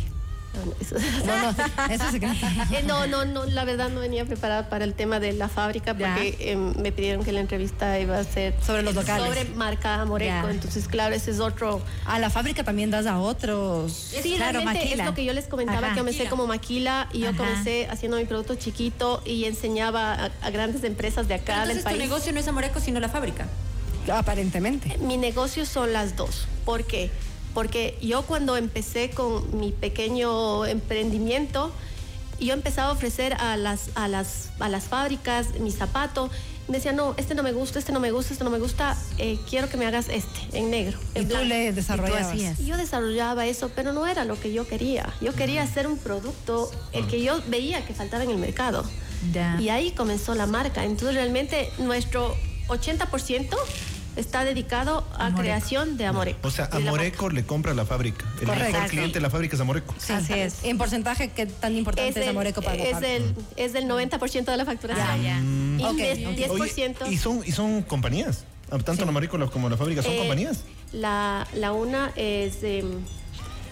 No, 0.52 0.66
no, 0.66 0.73
eso- 0.80 0.97
No, 1.26 1.52
no, 1.52 1.95
eso 1.95 2.04
es 2.04 2.11
secreto. 2.11 2.47
Eh, 2.73 2.83
no, 2.85 3.07
no, 3.07 3.25
no, 3.25 3.45
la 3.45 3.64
verdad 3.64 3.88
no 3.88 4.00
venía 4.00 4.25
preparada 4.25 4.69
para 4.69 4.85
el 4.85 4.95
tema 4.95 5.21
de 5.21 5.33
la 5.33 5.49
fábrica 5.49 5.95
porque 5.95 6.37
em, 6.40 6.75
me 6.80 6.90
pidieron 6.90 7.25
que 7.25 7.30
la 7.33 7.38
entrevista 7.40 7.99
iba 8.00 8.19
a 8.19 8.25
ser 8.25 8.54
Sobre 8.64 8.83
los 8.83 8.95
locales. 8.97 9.26
Sobre 9.28 9.45
marca 9.54 10.00
Amoreco, 10.02 10.28
Ya. 10.47 10.50
entonces 10.50 10.88
claro, 10.88 11.14
ese 11.14 11.30
es 11.30 11.38
otro. 11.40 11.80
A 12.04 12.19
la 12.19 12.30
fábrica 12.30 12.64
también 12.64 12.90
das 12.90 13.07
a 13.07 13.19
otros. 13.21 13.92
Sí, 13.92 14.35
Claro, 14.37 14.59
realmente 14.59 14.85
maquila. 14.85 15.04
es 15.04 15.09
lo 15.09 15.14
que 15.14 15.25
yo 15.25 15.33
les 15.33 15.47
comentaba, 15.47 15.78
Ajá. 15.87 15.95
que 15.95 16.00
comencé 16.00 16.26
como 16.26 16.47
maquila 16.49 17.09
y 17.12 17.21
yo 17.21 17.28
Ajá. 17.28 17.38
comencé 17.38 17.87
haciendo 17.88 18.16
mi 18.16 18.25
producto 18.25 18.57
chiquito 18.57 19.23
y 19.25 19.45
enseñaba 19.45 20.14
a, 20.14 20.30
a 20.42 20.50
grandes 20.50 20.83
empresas 20.83 21.28
de 21.28 21.35
acá 21.35 21.45
Pero 21.47 21.59
del 21.61 21.71
entonces 21.78 21.85
tu 21.85 21.90
país. 21.99 22.11
negocio 22.11 22.33
no 22.33 22.40
es 22.40 22.49
Amoreco, 22.49 22.80
sino 22.80 22.99
la 22.99 23.09
fábrica. 23.09 23.47
Aparentemente. 24.12 24.97
Mi 24.99 25.16
negocio 25.16 25.64
son 25.66 25.92
las 25.92 26.16
dos. 26.16 26.49
¿Por 26.64 26.85
qué? 26.85 27.11
Porque 27.11 27.29
yo 28.00 28.23
cuando 28.23 28.57
empecé 28.57 29.11
con 29.11 29.59
mi 29.59 29.73
pequeño 29.73 30.64
emprendimiento, 30.66 31.73
yo 32.40 32.54
empezaba 32.54 32.88
a 32.88 32.92
ofrecer 32.92 33.35
a 33.35 33.57
las, 33.57 33.90
a 33.95 34.09
las, 34.09 34.50
a 34.59 34.69
las 34.69 34.85
fábricas 34.85 35.59
mi 35.61 35.73
zapato. 35.73 36.30
Me 36.69 36.76
decían, 36.76 36.97
no, 36.97 37.14
este 37.16 37.35
no 37.35 37.42
me 37.42 37.52
gusta, 37.52 37.78
este 37.80 37.92
no 37.92 38.00
me 38.00 38.12
gusta, 38.12 38.33
este 38.33 38.45
no 38.45 38.50
me 38.50 38.59
gusta, 38.59 38.97
eh, 39.19 39.38
quiero 39.49 39.69
que 39.69 39.76
me 39.76 39.87
hagas 39.87 40.09
este, 40.09 40.57
en 40.57 40.71
negro. 40.71 40.99
Y 41.14 41.19
en 41.19 41.25
tú 41.25 41.35
blanco". 41.35 41.49
le 41.49 41.73
desarrollabas. 41.73 42.61
Y 42.61 42.66
yo 42.66 42.76
desarrollaba 42.76 43.47
eso, 43.47 43.71
pero 43.75 43.92
no 43.92 44.07
era 44.07 44.25
lo 44.25 44.38
que 44.38 44.52
yo 44.52 44.66
quería. 44.66 45.12
Yo 45.21 45.35
quería 45.35 45.62
hacer 45.62 45.87
un 45.88 45.99
producto, 45.99 46.71
el 46.92 47.07
que 47.09 47.23
yo 47.23 47.42
veía 47.49 47.85
que 47.85 47.92
faltaba 47.92 48.23
en 48.23 48.30
el 48.30 48.38
mercado. 48.38 48.85
Ya. 49.33 49.61
Y 49.61 49.69
ahí 49.69 49.90
comenzó 49.90 50.35
la 50.35 50.47
marca. 50.47 50.85
Entonces 50.85 51.16
realmente 51.16 51.69
nuestro 51.78 52.37
80% 52.69 53.57
está 54.17 54.45
dedicado 54.45 55.05
a 55.14 55.26
Amoreco. 55.26 55.40
creación 55.40 55.97
de 55.97 56.07
Amoreco. 56.07 56.47
O 56.47 56.50
sea, 56.50 56.69
Amoreco 56.73 57.31
le 57.31 57.45
compra 57.45 57.75
la 57.75 57.85
fábrica. 57.87 58.25
El 58.40 58.47
Correcto. 58.49 58.73
mejor 58.73 58.88
cliente 58.90 59.14
de 59.14 59.21
la 59.21 59.31
fábrica 59.31 59.55
es 59.57 59.61
Amoreco. 59.61 59.95
Sí, 59.99 60.12
así 60.12 60.33
es. 60.35 60.64
En 60.64 60.79
porcentaje, 60.79 61.31
¿qué 61.31 61.47
tan 61.47 61.76
importante 61.76 62.11
es, 62.11 62.17
el- 62.17 62.29
Amoreco 62.31 62.61
para 62.62 62.76
es 62.83 62.90
fábrica? 62.93 63.12
el, 63.14 63.35
es 63.57 63.73
del 63.73 63.85
90% 63.87 64.45
de 64.50 64.57
la 64.57 64.64
facturación. 64.64 65.07
Ah, 65.09 65.17
ya. 65.17 65.38
Y 65.40 65.85
Ok, 65.85 65.97
de- 65.97 66.26
ok. 66.26 66.59
10%. 66.59 67.02
Oye, 67.05 67.12
¿y 67.14 67.17
son, 67.19 67.43
y 67.47 67.52
son 67.52 67.83
compañías? 67.83 68.45
Tanto 68.85 69.05
la 69.05 69.11
Amoreco 69.11 69.50
como 69.50 69.69
la 69.69 69.76
fábrica 69.76 70.02
son 70.02 70.12
eh, 70.12 70.19
compañías. 70.19 70.62
La, 70.93 71.47
la 71.55 71.73
una 71.73 72.12
es, 72.17 72.62
em, 72.62 72.87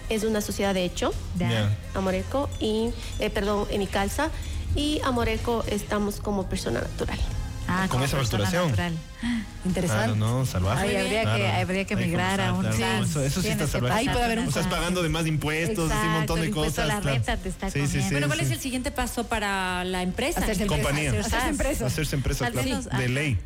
es 0.09 0.23
una 0.23 0.41
sociedad 0.41 0.73
de 0.73 0.83
hecho. 0.83 1.13
Ya. 1.37 1.77
Amoreco, 1.93 2.49
y, 2.59 2.89
eh, 3.19 3.29
perdón, 3.29 3.65
en 3.71 3.79
mi 3.79 3.87
calza. 3.87 4.29
Y 4.75 4.99
Amoreco 5.03 5.63
estamos 5.67 6.19
como 6.19 6.47
persona 6.47 6.81
natural. 6.81 7.17
Ah, 7.71 7.87
Con 7.87 8.01
esa 8.03 8.17
facturación. 8.17 8.65
natural. 8.69 8.93
Interesante. 9.65 10.03
Claro, 10.05 10.15
no, 10.15 10.45
salvaje. 10.45 10.87
Ay, 10.87 10.95
habría 10.95 11.21
Claro. 11.21 11.37
que- 11.37 11.47
habría 11.47 11.85
que 11.85 11.95
migrar 11.95 12.41
a 12.41 12.53
un- 12.53 12.65
claro, 12.65 13.03
Sí. 13.05 13.09
Eso, 13.11 13.23
eso 13.23 13.41
sí 13.41 13.49
está 13.49 13.67
salvaje. 13.67 13.93
Ahí 13.99 14.09
puede 14.09 14.23
haber 14.25 14.39
un- 14.39 14.47
O 14.47 14.51
sea, 14.51 14.61
estás 14.63 14.73
pagando 14.79 15.03
de 15.03 15.09
más 15.09 15.27
impuestos, 15.27 15.91
así 15.91 16.07
un 16.07 16.13
montón 16.13 16.39
de 16.41 16.47
Exacto, 16.47 16.65
cosas. 16.65 16.87
la 16.87 16.99
claro. 17.01 17.15
renta 17.15 17.37
te 17.37 17.49
está 17.49 17.69
Sí, 17.69 17.85
sí. 17.87 17.99
Bueno, 18.11 18.27
¿cuál 18.27 18.39
sí. 18.39 18.45
es 18.45 18.51
el 18.51 18.59
siguiente 18.59 18.91
paso 18.91 19.25
para 19.27 19.83
la 19.83 20.01
empresa? 20.01 20.39
Hacerse 20.39 20.63
empresa. 20.63 20.83
Compañía. 20.83 21.09
Hacerse 21.11 21.47
empresa. 21.49 21.85
Hacerse 21.85 22.15
empresa, 22.15 22.49
claro. 22.51 22.67
menos, 22.67 22.85
De 22.89 23.09
ley. 23.09 23.37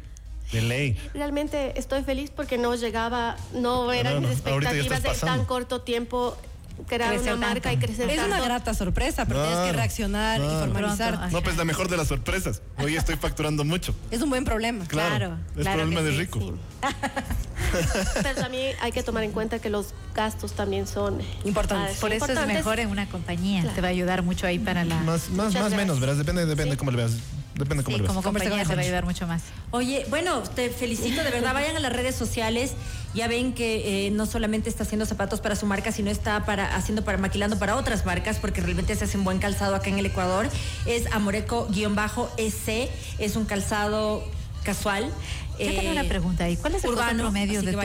De 0.51 0.61
ley. 0.61 0.97
Realmente 1.15 1.77
estoy 1.79 2.03
feliz 2.03 2.29
porque 2.33 2.57
no 2.59 2.75
llegaba, 2.75 3.35
no 3.55 3.91
eran 3.91 4.15
no, 4.15 4.19
mis 4.21 4.29
no, 4.29 4.35
expectativas 4.35 5.01
de 5.03 5.09
tan 5.25 5.45
corto 5.45 5.81
tiempo 5.81 6.37
crear 6.87 7.13
Crecer 7.15 7.33
una 7.35 7.47
marca 7.47 7.69
tanto. 7.69 7.83
y 7.85 7.87
crecer 7.87 8.09
Es 8.09 8.15
tanto. 8.17 8.35
una 8.35 8.43
grata 8.43 8.73
sorpresa, 8.73 9.25
pero 9.25 9.39
tienes 9.41 9.57
que 9.59 9.63
Claro, 9.63 9.77
reaccionar 9.77 10.41
y 10.41 10.43
formalizar. 10.43 11.31
No, 11.31 11.41
pues 11.41 11.57
la 11.57 11.65
mejor 11.65 11.87
de 11.89 11.97
las 11.97 12.07
sorpresas. 12.07 12.61
Hoy 12.77 12.95
estoy 12.95 13.15
facturando 13.15 13.63
mucho. 13.63 13.95
Es 14.11 14.21
un 14.21 14.29
buen 14.29 14.43
problema. 14.45 14.85
Claro. 14.85 15.13
Claro, 15.17 15.37
es 15.55 15.61
claro 15.61 15.77
problema 15.81 16.01
de 16.01 16.11
sí, 16.11 16.17
rico. 16.17 16.39
Sí. 16.39 16.53
Pero 18.21 18.35
también 18.41 18.75
hay 18.81 18.91
que 18.91 19.03
tomar 19.03 19.23
en 19.23 19.31
cuenta 19.31 19.59
que 19.59 19.69
los 19.69 19.93
gastos 20.13 20.53
también 20.53 20.85
son 20.87 21.19
Importantes. 21.43 21.97
ah, 21.97 22.01
Por 22.01 22.11
eso 22.13 22.25
es 22.31 22.47
mejor 22.47 22.79
en 22.79 22.89
una 22.89 23.07
compañía. 23.07 23.61
Claro. 23.61 23.75
Te 23.75 23.81
va 23.81 23.87
a 23.87 23.91
ayudar 23.91 24.21
mucho 24.23 24.45
ahí 24.47 24.59
para 24.59 24.83
la. 24.85 24.95
Más, 25.01 25.29
más, 25.29 25.53
más 25.53 25.71
menos, 25.73 25.99
verás. 25.99 26.17
Depende, 26.17 26.45
depende 26.45 26.71
Sí. 26.71 26.77
cómo 26.77 26.91
le 26.91 26.97
veas. 26.97 27.13
Depende 27.55 27.83
cómo 27.83 27.97
Sí, 27.97 28.01
veas. 28.01 28.07
como 28.09 28.23
compañía 28.23 28.49
con 28.49 28.59
te 28.67 28.75
va 28.75 28.81
a 28.81 28.83
ayudar 28.83 29.05
mucho 29.05 29.27
más. 29.27 29.43
Oye, 29.71 30.05
bueno, 30.09 30.41
te 30.41 30.69
felicito, 30.69 31.23
de 31.23 31.29
verdad, 31.29 31.53
vayan 31.53 31.75
a 31.75 31.79
las 31.79 31.93
redes 31.93 32.15
sociales, 32.15 32.71
ya 33.13 33.27
ven 33.27 33.53
que 33.53 34.07
eh, 34.07 34.11
no 34.11 34.25
solamente 34.25 34.69
está 34.69 34.83
haciendo 34.83 35.05
zapatos 35.05 35.39
para 35.39 35.55
su 35.55 35.65
marca, 35.67 35.91
sino 35.91 36.09
está 36.09 36.45
para, 36.45 36.75
haciendo 36.75 37.03
para 37.05 37.17
maquilando 37.19 37.59
para 37.59 37.75
otras 37.75 38.05
marcas, 38.05 38.39
porque 38.39 38.61
realmente 38.61 38.95
se 38.95 39.05
hace 39.05 39.17
un 39.17 39.23
buen 39.23 39.37
calzado 39.39 39.75
acá 39.75 39.89
en 39.89 39.99
el 39.99 40.05
Ecuador. 40.07 40.49
Es 40.87 41.05
Amoreco-EC, 41.11 42.89
es 43.19 43.35
un 43.35 43.45
calzado 43.45 44.23
casual. 44.63 45.11
Yo 45.59 45.67
tengo 45.67 45.81
eh, 45.81 45.91
una 45.91 46.03
pregunta 46.05 46.45
ahí. 46.45 46.57
¿Cuál 46.57 46.75
es 46.75 46.83
el 46.83 46.91
urbano, 46.91 47.23
promedio 47.23 47.61
de, 47.61 47.71
tu, 47.73 47.79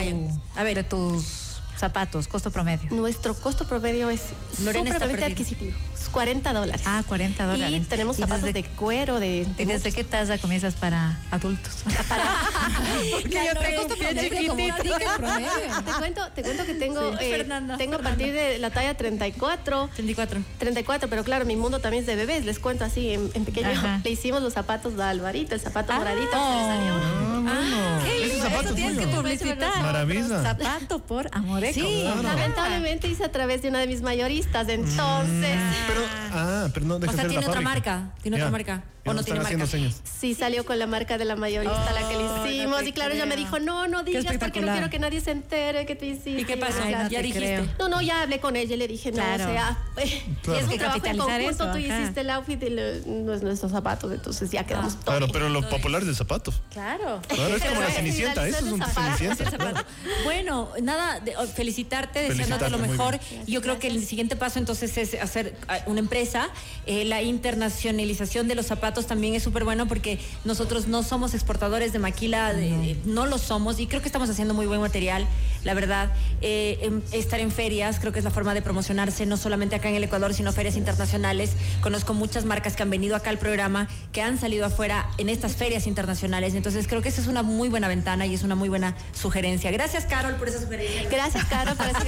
A 0.55 0.63
ver. 0.63 0.75
de 0.75 0.83
tus 0.83 1.48
zapatos? 1.79 2.27
Costo 2.27 2.51
promedio. 2.51 2.89
Nuestro 2.91 3.33
costo 3.33 3.65
promedio 3.67 4.09
es 4.09 4.21
perdida. 4.63 5.25
adquisitivo. 5.25 5.75
Es 5.93 6.09
40 6.09 6.53
dólares. 6.53 6.81
Ah, 6.85 7.03
40 7.07 7.45
dólares. 7.45 7.81
Y 7.81 7.85
tenemos 7.85 8.17
¿Y 8.17 8.21
zapatos 8.21 8.43
desde- 8.45 8.61
de 8.63 8.67
cuero, 8.69 9.19
de, 9.19 9.45
de 9.45 9.63
¿Y 9.63 9.65
desde 9.65 9.89
muchos- 9.89 9.95
qué 9.95 10.03
tasa 10.03 10.37
comienzas 10.37 10.75
para 10.75 11.19
adultos? 11.31 11.73
Porque 13.11 13.29
yo 13.29 13.59
tengo 13.59 13.81
costo 13.87 13.95
promedio 13.97 14.47
como 14.49 14.65
un 14.65 14.75
ticket 14.81 15.15
promedio. 15.17 15.49
Te 15.85 15.91
cuento, 15.93 16.21
te 16.35 16.41
cuento 16.43 16.65
que 16.65 16.73
tengo, 16.75 17.11
Sí. 17.17 17.25
eh, 17.25 17.31
Fernanda, 17.37 17.77
tengo 17.77 17.95
a 17.95 17.99
partir 17.99 18.33
de 18.33 18.57
la 18.59 18.69
talla 18.69 18.95
34. 18.95 19.89
34. 19.95 20.41
34, 20.57 21.09
pero 21.09 21.23
claro, 21.23 21.45
mi 21.45 21.55
mundo 21.55 21.79
también 21.79 22.01
es 22.01 22.07
de 22.07 22.15
bebés, 22.15 22.45
les 22.45 22.59
cuento 22.59 22.85
así, 22.85 23.11
en, 23.13 23.31
en 23.33 23.45
pequeño. 23.45 23.69
Ajá. 23.69 24.01
Le 24.03 24.09
hicimos 24.11 24.41
los 24.41 24.53
zapatos 24.53 24.95
de 24.97 25.03
Alvarito, 25.03 25.55
el 25.55 25.61
zapato 25.61 25.93
Ah. 25.93 25.97
moradito. 25.99 26.31
se 26.31 26.55
le 26.55 26.61
salió. 26.65 26.93
Ah, 26.93 27.39
bueno. 27.41 28.03
Qué 28.05 28.18
Ese 28.49 28.57
lindo, 28.57 28.61
zapato 28.61 28.69
eso 28.69 28.69
es 28.69 28.75
tienes 28.75 28.97
que 29.07 29.15
publicitar. 29.15 29.81
Maravilla. 29.81 30.43
Zapato 30.43 30.99
por 30.99 31.29
Amoreco. 31.31 31.73
Sí, 31.73 31.99
Claro. 32.03 32.21
Lamentablemente 32.23 33.07
hice 33.07 33.23
a 33.25 33.31
través 33.31 33.61
de 33.61 33.69
una 33.69 33.79
de 33.79 33.87
mis 33.87 34.01
mayoristas, 34.01 34.67
entonces 34.69 35.57
Pero, 35.87 36.01
ah, 36.33 36.67
pero 36.73 36.85
no 36.85 36.99
deja 36.99 37.11
O 37.11 37.15
sea, 37.15 37.27
tiene 37.27 37.45
otra 37.47 37.61
fábrica. 37.61 37.95
marca, 37.97 38.13
tiene 38.21 38.37
otra 38.37 38.51
marca. 38.51 38.83
O 39.09 39.13
no 39.13 39.23
tiene 39.23 39.39
marca. 39.41 39.67
señas. 39.67 40.01
sí 40.19 40.33
salió 40.33 40.65
con 40.65 40.77
la 40.79 40.87
marca 40.87 41.17
de 41.17 41.25
la 41.25 41.35
mayorista 41.35 41.91
la 41.93 42.07
que 42.07 42.15
le 42.17 42.23
Oh, 42.23 42.37
no 42.37 42.45
hicimos. 42.47 42.79
te 42.83 42.89
y 42.89 42.93
claro, 42.93 43.13
ella 43.13 43.25
me 43.25 43.35
dijo, 43.35 43.59
no, 43.59 43.87
no 43.87 44.03
digas 44.03 44.25
porque 44.39 44.61
no 44.61 44.71
quiero 44.71 44.89
que 44.89 44.99
nadie 44.99 45.21
se 45.21 45.31
entere 45.31 45.85
que 45.85 45.95
tú 45.95 46.05
hiciste. 46.05 46.31
¿Y 46.41 46.45
qué 46.45 46.57
pasó? 46.57 46.79
Ay, 46.83 46.93
no 46.93 47.03
ya 47.03 47.19
te 47.19 47.23
dijiste. 47.23 47.39
creo. 47.39 47.65
No, 47.79 47.89
no, 47.89 48.01
ya 48.01 48.21
hablé 48.21 48.39
con 48.39 48.55
ella 48.55 48.75
y 48.75 48.77
le 48.77 48.87
dije, 48.87 49.11
no, 49.11 49.17
Claro. 49.17 49.45
o 49.45 49.47
sea, 49.47 49.77
Claro. 50.43 50.59
es 50.59 50.67
un 50.67 50.77
trabajo 50.77 51.05
en 51.05 51.17
conjunto, 51.17 51.49
eso, 51.49 51.63
tú 51.65 51.69
ajá. 51.77 51.79
hiciste 51.79 52.21
el 52.21 52.29
outfit 52.29 52.63
y 52.63 52.69
le- 52.69 53.01
no 53.05 53.33
es 53.33 53.41
nuestros 53.41 53.71
zapatos, 53.71 54.11
entonces 54.11 54.49
ya 54.51 54.65
quedamos 54.65 54.93
todos. 54.93 55.03
Claro, 55.17 55.27
pero 55.31 55.49
lo 55.49 55.67
popular 55.69 56.01
es 56.03 56.07
el 56.09 56.15
zapato. 56.15 56.53
Claro. 56.71 57.21
Claro, 57.27 57.55
es 57.55 57.63
como 57.63 57.81
la 57.81 57.89
cenicienta. 57.91 58.47
Eso 58.47 58.57
es 58.57 58.63
un 58.71 58.81
cenicienta. 58.83 59.85
Bueno, 60.23 60.69
nada, 60.81 61.19
de- 61.19 61.35
oh, 61.37 61.45
felicitarte, 61.47 62.29
deseándote 62.29 62.69
lo 62.69 62.77
mejor. 62.77 63.19
Yo 63.47 63.61
creo 63.61 63.79
que 63.79 63.87
el 63.87 64.05
siguiente 64.05 64.35
paso 64.35 64.59
entonces 64.59 64.97
es 64.97 65.13
hacer 65.21 65.55
ah, 65.67 65.79
una 65.85 65.99
empresa. 65.99 66.49
Eh, 66.85 67.05
la 67.05 67.21
internacionalización 67.21 68.47
de 68.47 68.55
los 68.55 68.65
zapatos 68.65 68.98
también 69.07 69.35
es 69.35 69.43
súper 69.43 69.63
bueno 69.63 69.87
porque 69.87 70.19
nosotros 70.45 70.87
no 70.87 71.03
somos 71.03 71.33
exportadores 71.33 71.93
de 71.93 71.99
maquila, 71.99 72.53
de- 72.53 72.69
de- 72.69 72.97
no 73.05 73.25
lo 73.25 73.37
somos 73.37 73.79
y 73.79 73.87
creo 73.87 74.01
que 74.01 74.07
estamos 74.07 74.29
haciendo 74.29 74.53
muy 74.53 74.65
buen 74.65 74.81
material, 74.81 75.25
la 75.63 75.73
verdad. 75.73 76.11
Eh, 76.41 76.79
em, 76.81 77.01
estar 77.11 77.39
en 77.39 77.51
ferias 77.51 77.99
creo 77.99 78.11
que 78.13 78.19
es 78.19 78.25
la 78.25 78.31
forma 78.31 78.53
de 78.53 78.61
promocionarse, 78.61 79.25
no 79.25 79.37
solamente 79.37 79.75
acá 79.75 79.89
en 79.89 79.95
el 79.95 80.03
Ecuador, 80.03 80.33
sino 80.33 80.51
ferias 80.53 80.75
internacionales. 80.77 81.51
Conozco 81.81 82.13
muchas 82.13 82.45
marcas 82.45 82.75
que 82.75 82.83
han 82.83 82.89
venido 82.89 83.15
acá 83.15 83.29
al 83.29 83.37
programa, 83.39 83.87
que 84.11 84.21
han 84.21 84.39
salido 84.39 84.65
afuera 84.65 85.09
en 85.17 85.29
estas 85.29 85.55
ferias 85.55 85.87
internacionales. 85.87 86.53
Entonces 86.55 86.87
creo 86.87 87.01
que 87.01 87.09
esa 87.09 87.21
es 87.21 87.27
una 87.27 87.43
muy 87.43 87.69
buena 87.69 87.87
ventana 87.87 88.25
y 88.25 88.33
es 88.33 88.43
una 88.43 88.55
muy 88.55 88.69
buena 88.69 88.95
sugerencia. 89.13 89.71
Gracias, 89.71 90.05
Carol, 90.05 90.35
por 90.35 90.47
esa 90.49 90.61
sugerencia. 90.61 91.09
Gracias, 91.09 91.45
Caro, 91.45 91.75
por 91.75 91.87
esa 91.87 91.99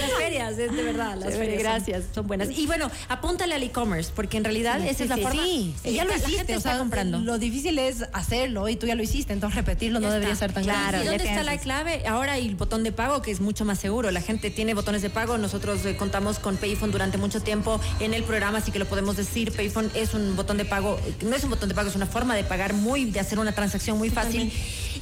las 0.00 0.12
ferias, 0.18 0.58
es 0.58 0.72
de 0.74 0.82
verdad, 0.82 1.16
las 1.16 1.34
ferias. 1.34 1.58
gracias. 1.62 2.04
Son, 2.14 2.26
buenas. 2.26 2.50
Y 2.50 2.66
bueno, 2.66 2.90
apúntale 3.08 3.54
al 3.54 3.62
e-commerce, 3.62 4.12
porque 4.14 4.36
en 4.36 4.44
realidad 4.44 4.80
esa 4.92 5.04
es 5.04 5.10
la 5.10 5.16
sí, 5.16 5.22
forma. 5.22 5.42
Sí, 5.44 5.74
y 5.84 5.92
ya 5.94 6.04
lo 6.04 6.10
la 6.10 6.16
hiciste, 6.16 6.36
gente 6.36 6.54
o 6.54 6.58
está 6.58 6.78
comprando. 6.78 7.18
Lo 7.18 7.38
difícil 7.38 7.78
es 7.78 8.04
hacerlo 8.12 8.68
y 8.68 8.76
tú 8.76 8.86
ya 8.86 8.94
lo 8.94 9.02
hiciste, 9.02 9.32
entonces 9.32 9.56
repetirlo 9.56 10.00
Ya 10.00 10.06
no 10.06 10.12
debería 10.12 10.36
ser 10.36 10.52
tan 10.52 10.62
Claro, 10.62 11.02
¿Y 11.02 11.06
dónde 11.06 11.24
está 11.24 11.42
la 11.42 11.58
clave? 11.58 12.06
Ahora 12.06 12.38
y 12.38 12.46
el 12.46 12.54
botón 12.54 12.82
de 12.84 12.92
pago, 12.92 13.22
que 13.22 13.30
es 13.30 13.40
mucho 13.40 13.64
más 13.64 13.78
seguro. 13.78 14.10
La 14.10 14.20
gente 14.20 14.50
tiene 14.50 14.74
botones 14.74 15.02
de 15.02 15.10
pago. 15.10 15.38
Nosotros 15.38 15.84
eh, 15.84 15.96
contamos 15.96 16.38
con 16.38 16.56
Payphone 16.56 16.92
durante 16.92 17.18
mucho 17.18 17.40
tiempo 17.40 17.80
en 18.00 18.14
el 18.14 18.22
programa, 18.24 18.58
así 18.58 18.70
que 18.70 18.78
lo 18.78 18.86
podemos 18.86 19.16
decir. 19.16 19.52
Payphone 19.52 19.90
es 19.94 20.14
un 20.14 20.36
botón 20.36 20.56
de 20.56 20.64
pago, 20.64 20.98
eh, 21.06 21.14
no 21.24 21.34
es 21.34 21.44
un 21.44 21.50
botón 21.50 21.68
de 21.68 21.74
pago, 21.74 21.88
es 21.88 21.96
una 21.96 22.06
forma 22.06 22.34
de 22.34 22.44
pagar 22.44 22.74
muy, 22.74 23.06
de 23.06 23.20
hacer 23.20 23.38
una 23.38 23.52
transacción 23.52 23.98
muy 23.98 24.10
fácil. 24.10 24.52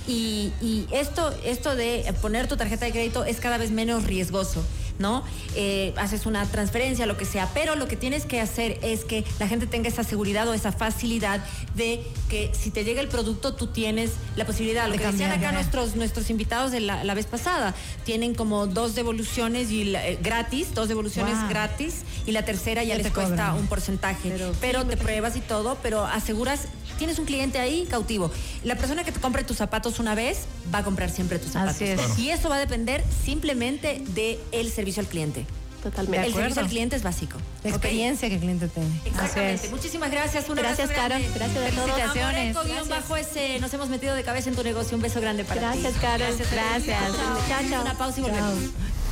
Y, 0.06 0.52
y 0.60 0.86
esto, 0.92 1.34
esto 1.44 1.76
de 1.76 2.12
poner 2.20 2.48
tu 2.48 2.56
tarjeta 2.56 2.86
de 2.86 2.92
crédito 2.92 3.24
es 3.24 3.38
cada 3.38 3.58
vez 3.58 3.70
menos 3.70 4.04
riesgoso. 4.04 4.64
¿No? 5.00 5.24
Eh, 5.56 5.94
haces 5.96 6.26
una 6.26 6.44
transferencia, 6.44 7.06
lo 7.06 7.16
que 7.16 7.24
sea, 7.24 7.48
pero 7.54 7.74
lo 7.74 7.88
que 7.88 7.96
tienes 7.96 8.26
que 8.26 8.38
hacer 8.38 8.78
es 8.82 9.04
que 9.06 9.24
la 9.38 9.48
gente 9.48 9.66
tenga 9.66 9.88
esa 9.88 10.04
seguridad 10.04 10.46
o 10.46 10.52
esa 10.52 10.72
facilidad 10.72 11.40
de 11.74 12.04
que 12.28 12.52
si 12.52 12.70
te 12.70 12.84
llega 12.84 13.00
el 13.00 13.08
producto, 13.08 13.54
tú 13.54 13.66
tienes 13.68 14.10
la 14.36 14.44
posibilidad, 14.44 14.86
lo 14.88 14.96
que 14.98 15.06
decían 15.06 15.32
acá 15.32 15.52
nuestros, 15.52 15.96
nuestros 15.96 16.28
invitados 16.28 16.70
de 16.70 16.80
la, 16.80 17.02
la 17.02 17.14
vez 17.14 17.24
pasada, 17.24 17.74
tienen 18.04 18.34
como 18.34 18.66
dos 18.66 18.94
devoluciones 18.94 19.70
y 19.70 19.84
la- 19.84 20.06
eh, 20.06 20.18
gratis, 20.22 20.74
dos 20.74 20.88
devoluciones 20.88 21.34
Wow. 21.40 21.48
gratis 21.48 22.02
y 22.26 22.32
la 22.32 22.44
tercera 22.44 22.84
ya, 22.84 22.96
Ya 22.96 23.02
les 23.02 23.12
cuesta 23.12 23.54
un 23.54 23.66
porcentaje, 23.68 24.34
pero, 24.60 24.84
te 24.84 24.96
pruebas 24.98 25.34
y 25.34 25.40
todo, 25.40 25.78
pero 25.82 26.04
aseguras, 26.04 26.66
tienes 26.98 27.18
un 27.18 27.24
cliente 27.24 27.58
ahí 27.58 27.86
cautivo. 27.90 28.30
La 28.64 28.76
persona 28.76 29.04
que 29.04 29.12
te 29.12 29.20
compre 29.20 29.44
tus 29.44 29.56
zapatos 29.56 29.98
una 29.98 30.14
vez 30.14 30.40
va 30.74 30.78
a 30.78 30.84
comprar 30.84 31.10
siempre 31.10 31.38
tus 31.38 31.52
zapatos. 31.52 31.76
Así 31.76 31.84
es. 31.84 32.00
Claro. 32.00 32.14
Y 32.18 32.30
eso 32.30 32.48
va 32.48 32.56
a 32.56 32.60
depender 32.60 33.02
simplemente 33.24 34.02
del 34.08 34.70
servicio 34.70 35.00
al 35.00 35.08
cliente. 35.08 35.46
Totalmente. 35.82 36.26
El 36.26 36.34
servicio 36.34 36.60
al 36.60 36.68
cliente 36.68 36.96
es 36.96 37.02
básico. 37.02 37.38
La 37.64 37.70
experiencia 37.70 38.28
que 38.28 38.34
el 38.34 38.40
cliente 38.40 38.68
tiene. 38.68 38.90
Exactamente. 39.06 39.54
Así 39.54 39.66
es. 39.66 39.72
Muchísimas 39.72 40.10
gracias. 40.10 40.48
Un 40.48 40.56
Gracias, 40.56 40.90
abrazo 40.90 41.08
Caro. 41.08 41.24
Gracias 41.34 41.56
a 41.56 41.74
todos. 41.74 41.90
Felicitaciones. 41.90 42.88
Bajo 42.88 43.16
ese. 43.16 43.58
Nos 43.60 43.72
hemos 43.72 43.88
metido 43.88 44.14
de 44.14 44.22
cabeza 44.22 44.50
en 44.50 44.56
tu 44.56 44.62
negocio. 44.62 44.96
Un 44.96 45.02
beso 45.02 45.20
grande 45.22 45.44
para 45.44 45.72
ti. 45.72 45.80
Gracias, 45.80 46.02
Caro. 46.02 46.24
Gracias. 46.26 46.98
Chao. 47.16 47.38
Chao, 47.48 47.70
chao. 47.70 47.82
Una 47.82 47.94
pausa 47.96 48.20
y 48.20 48.22
volvemos. 48.22 48.54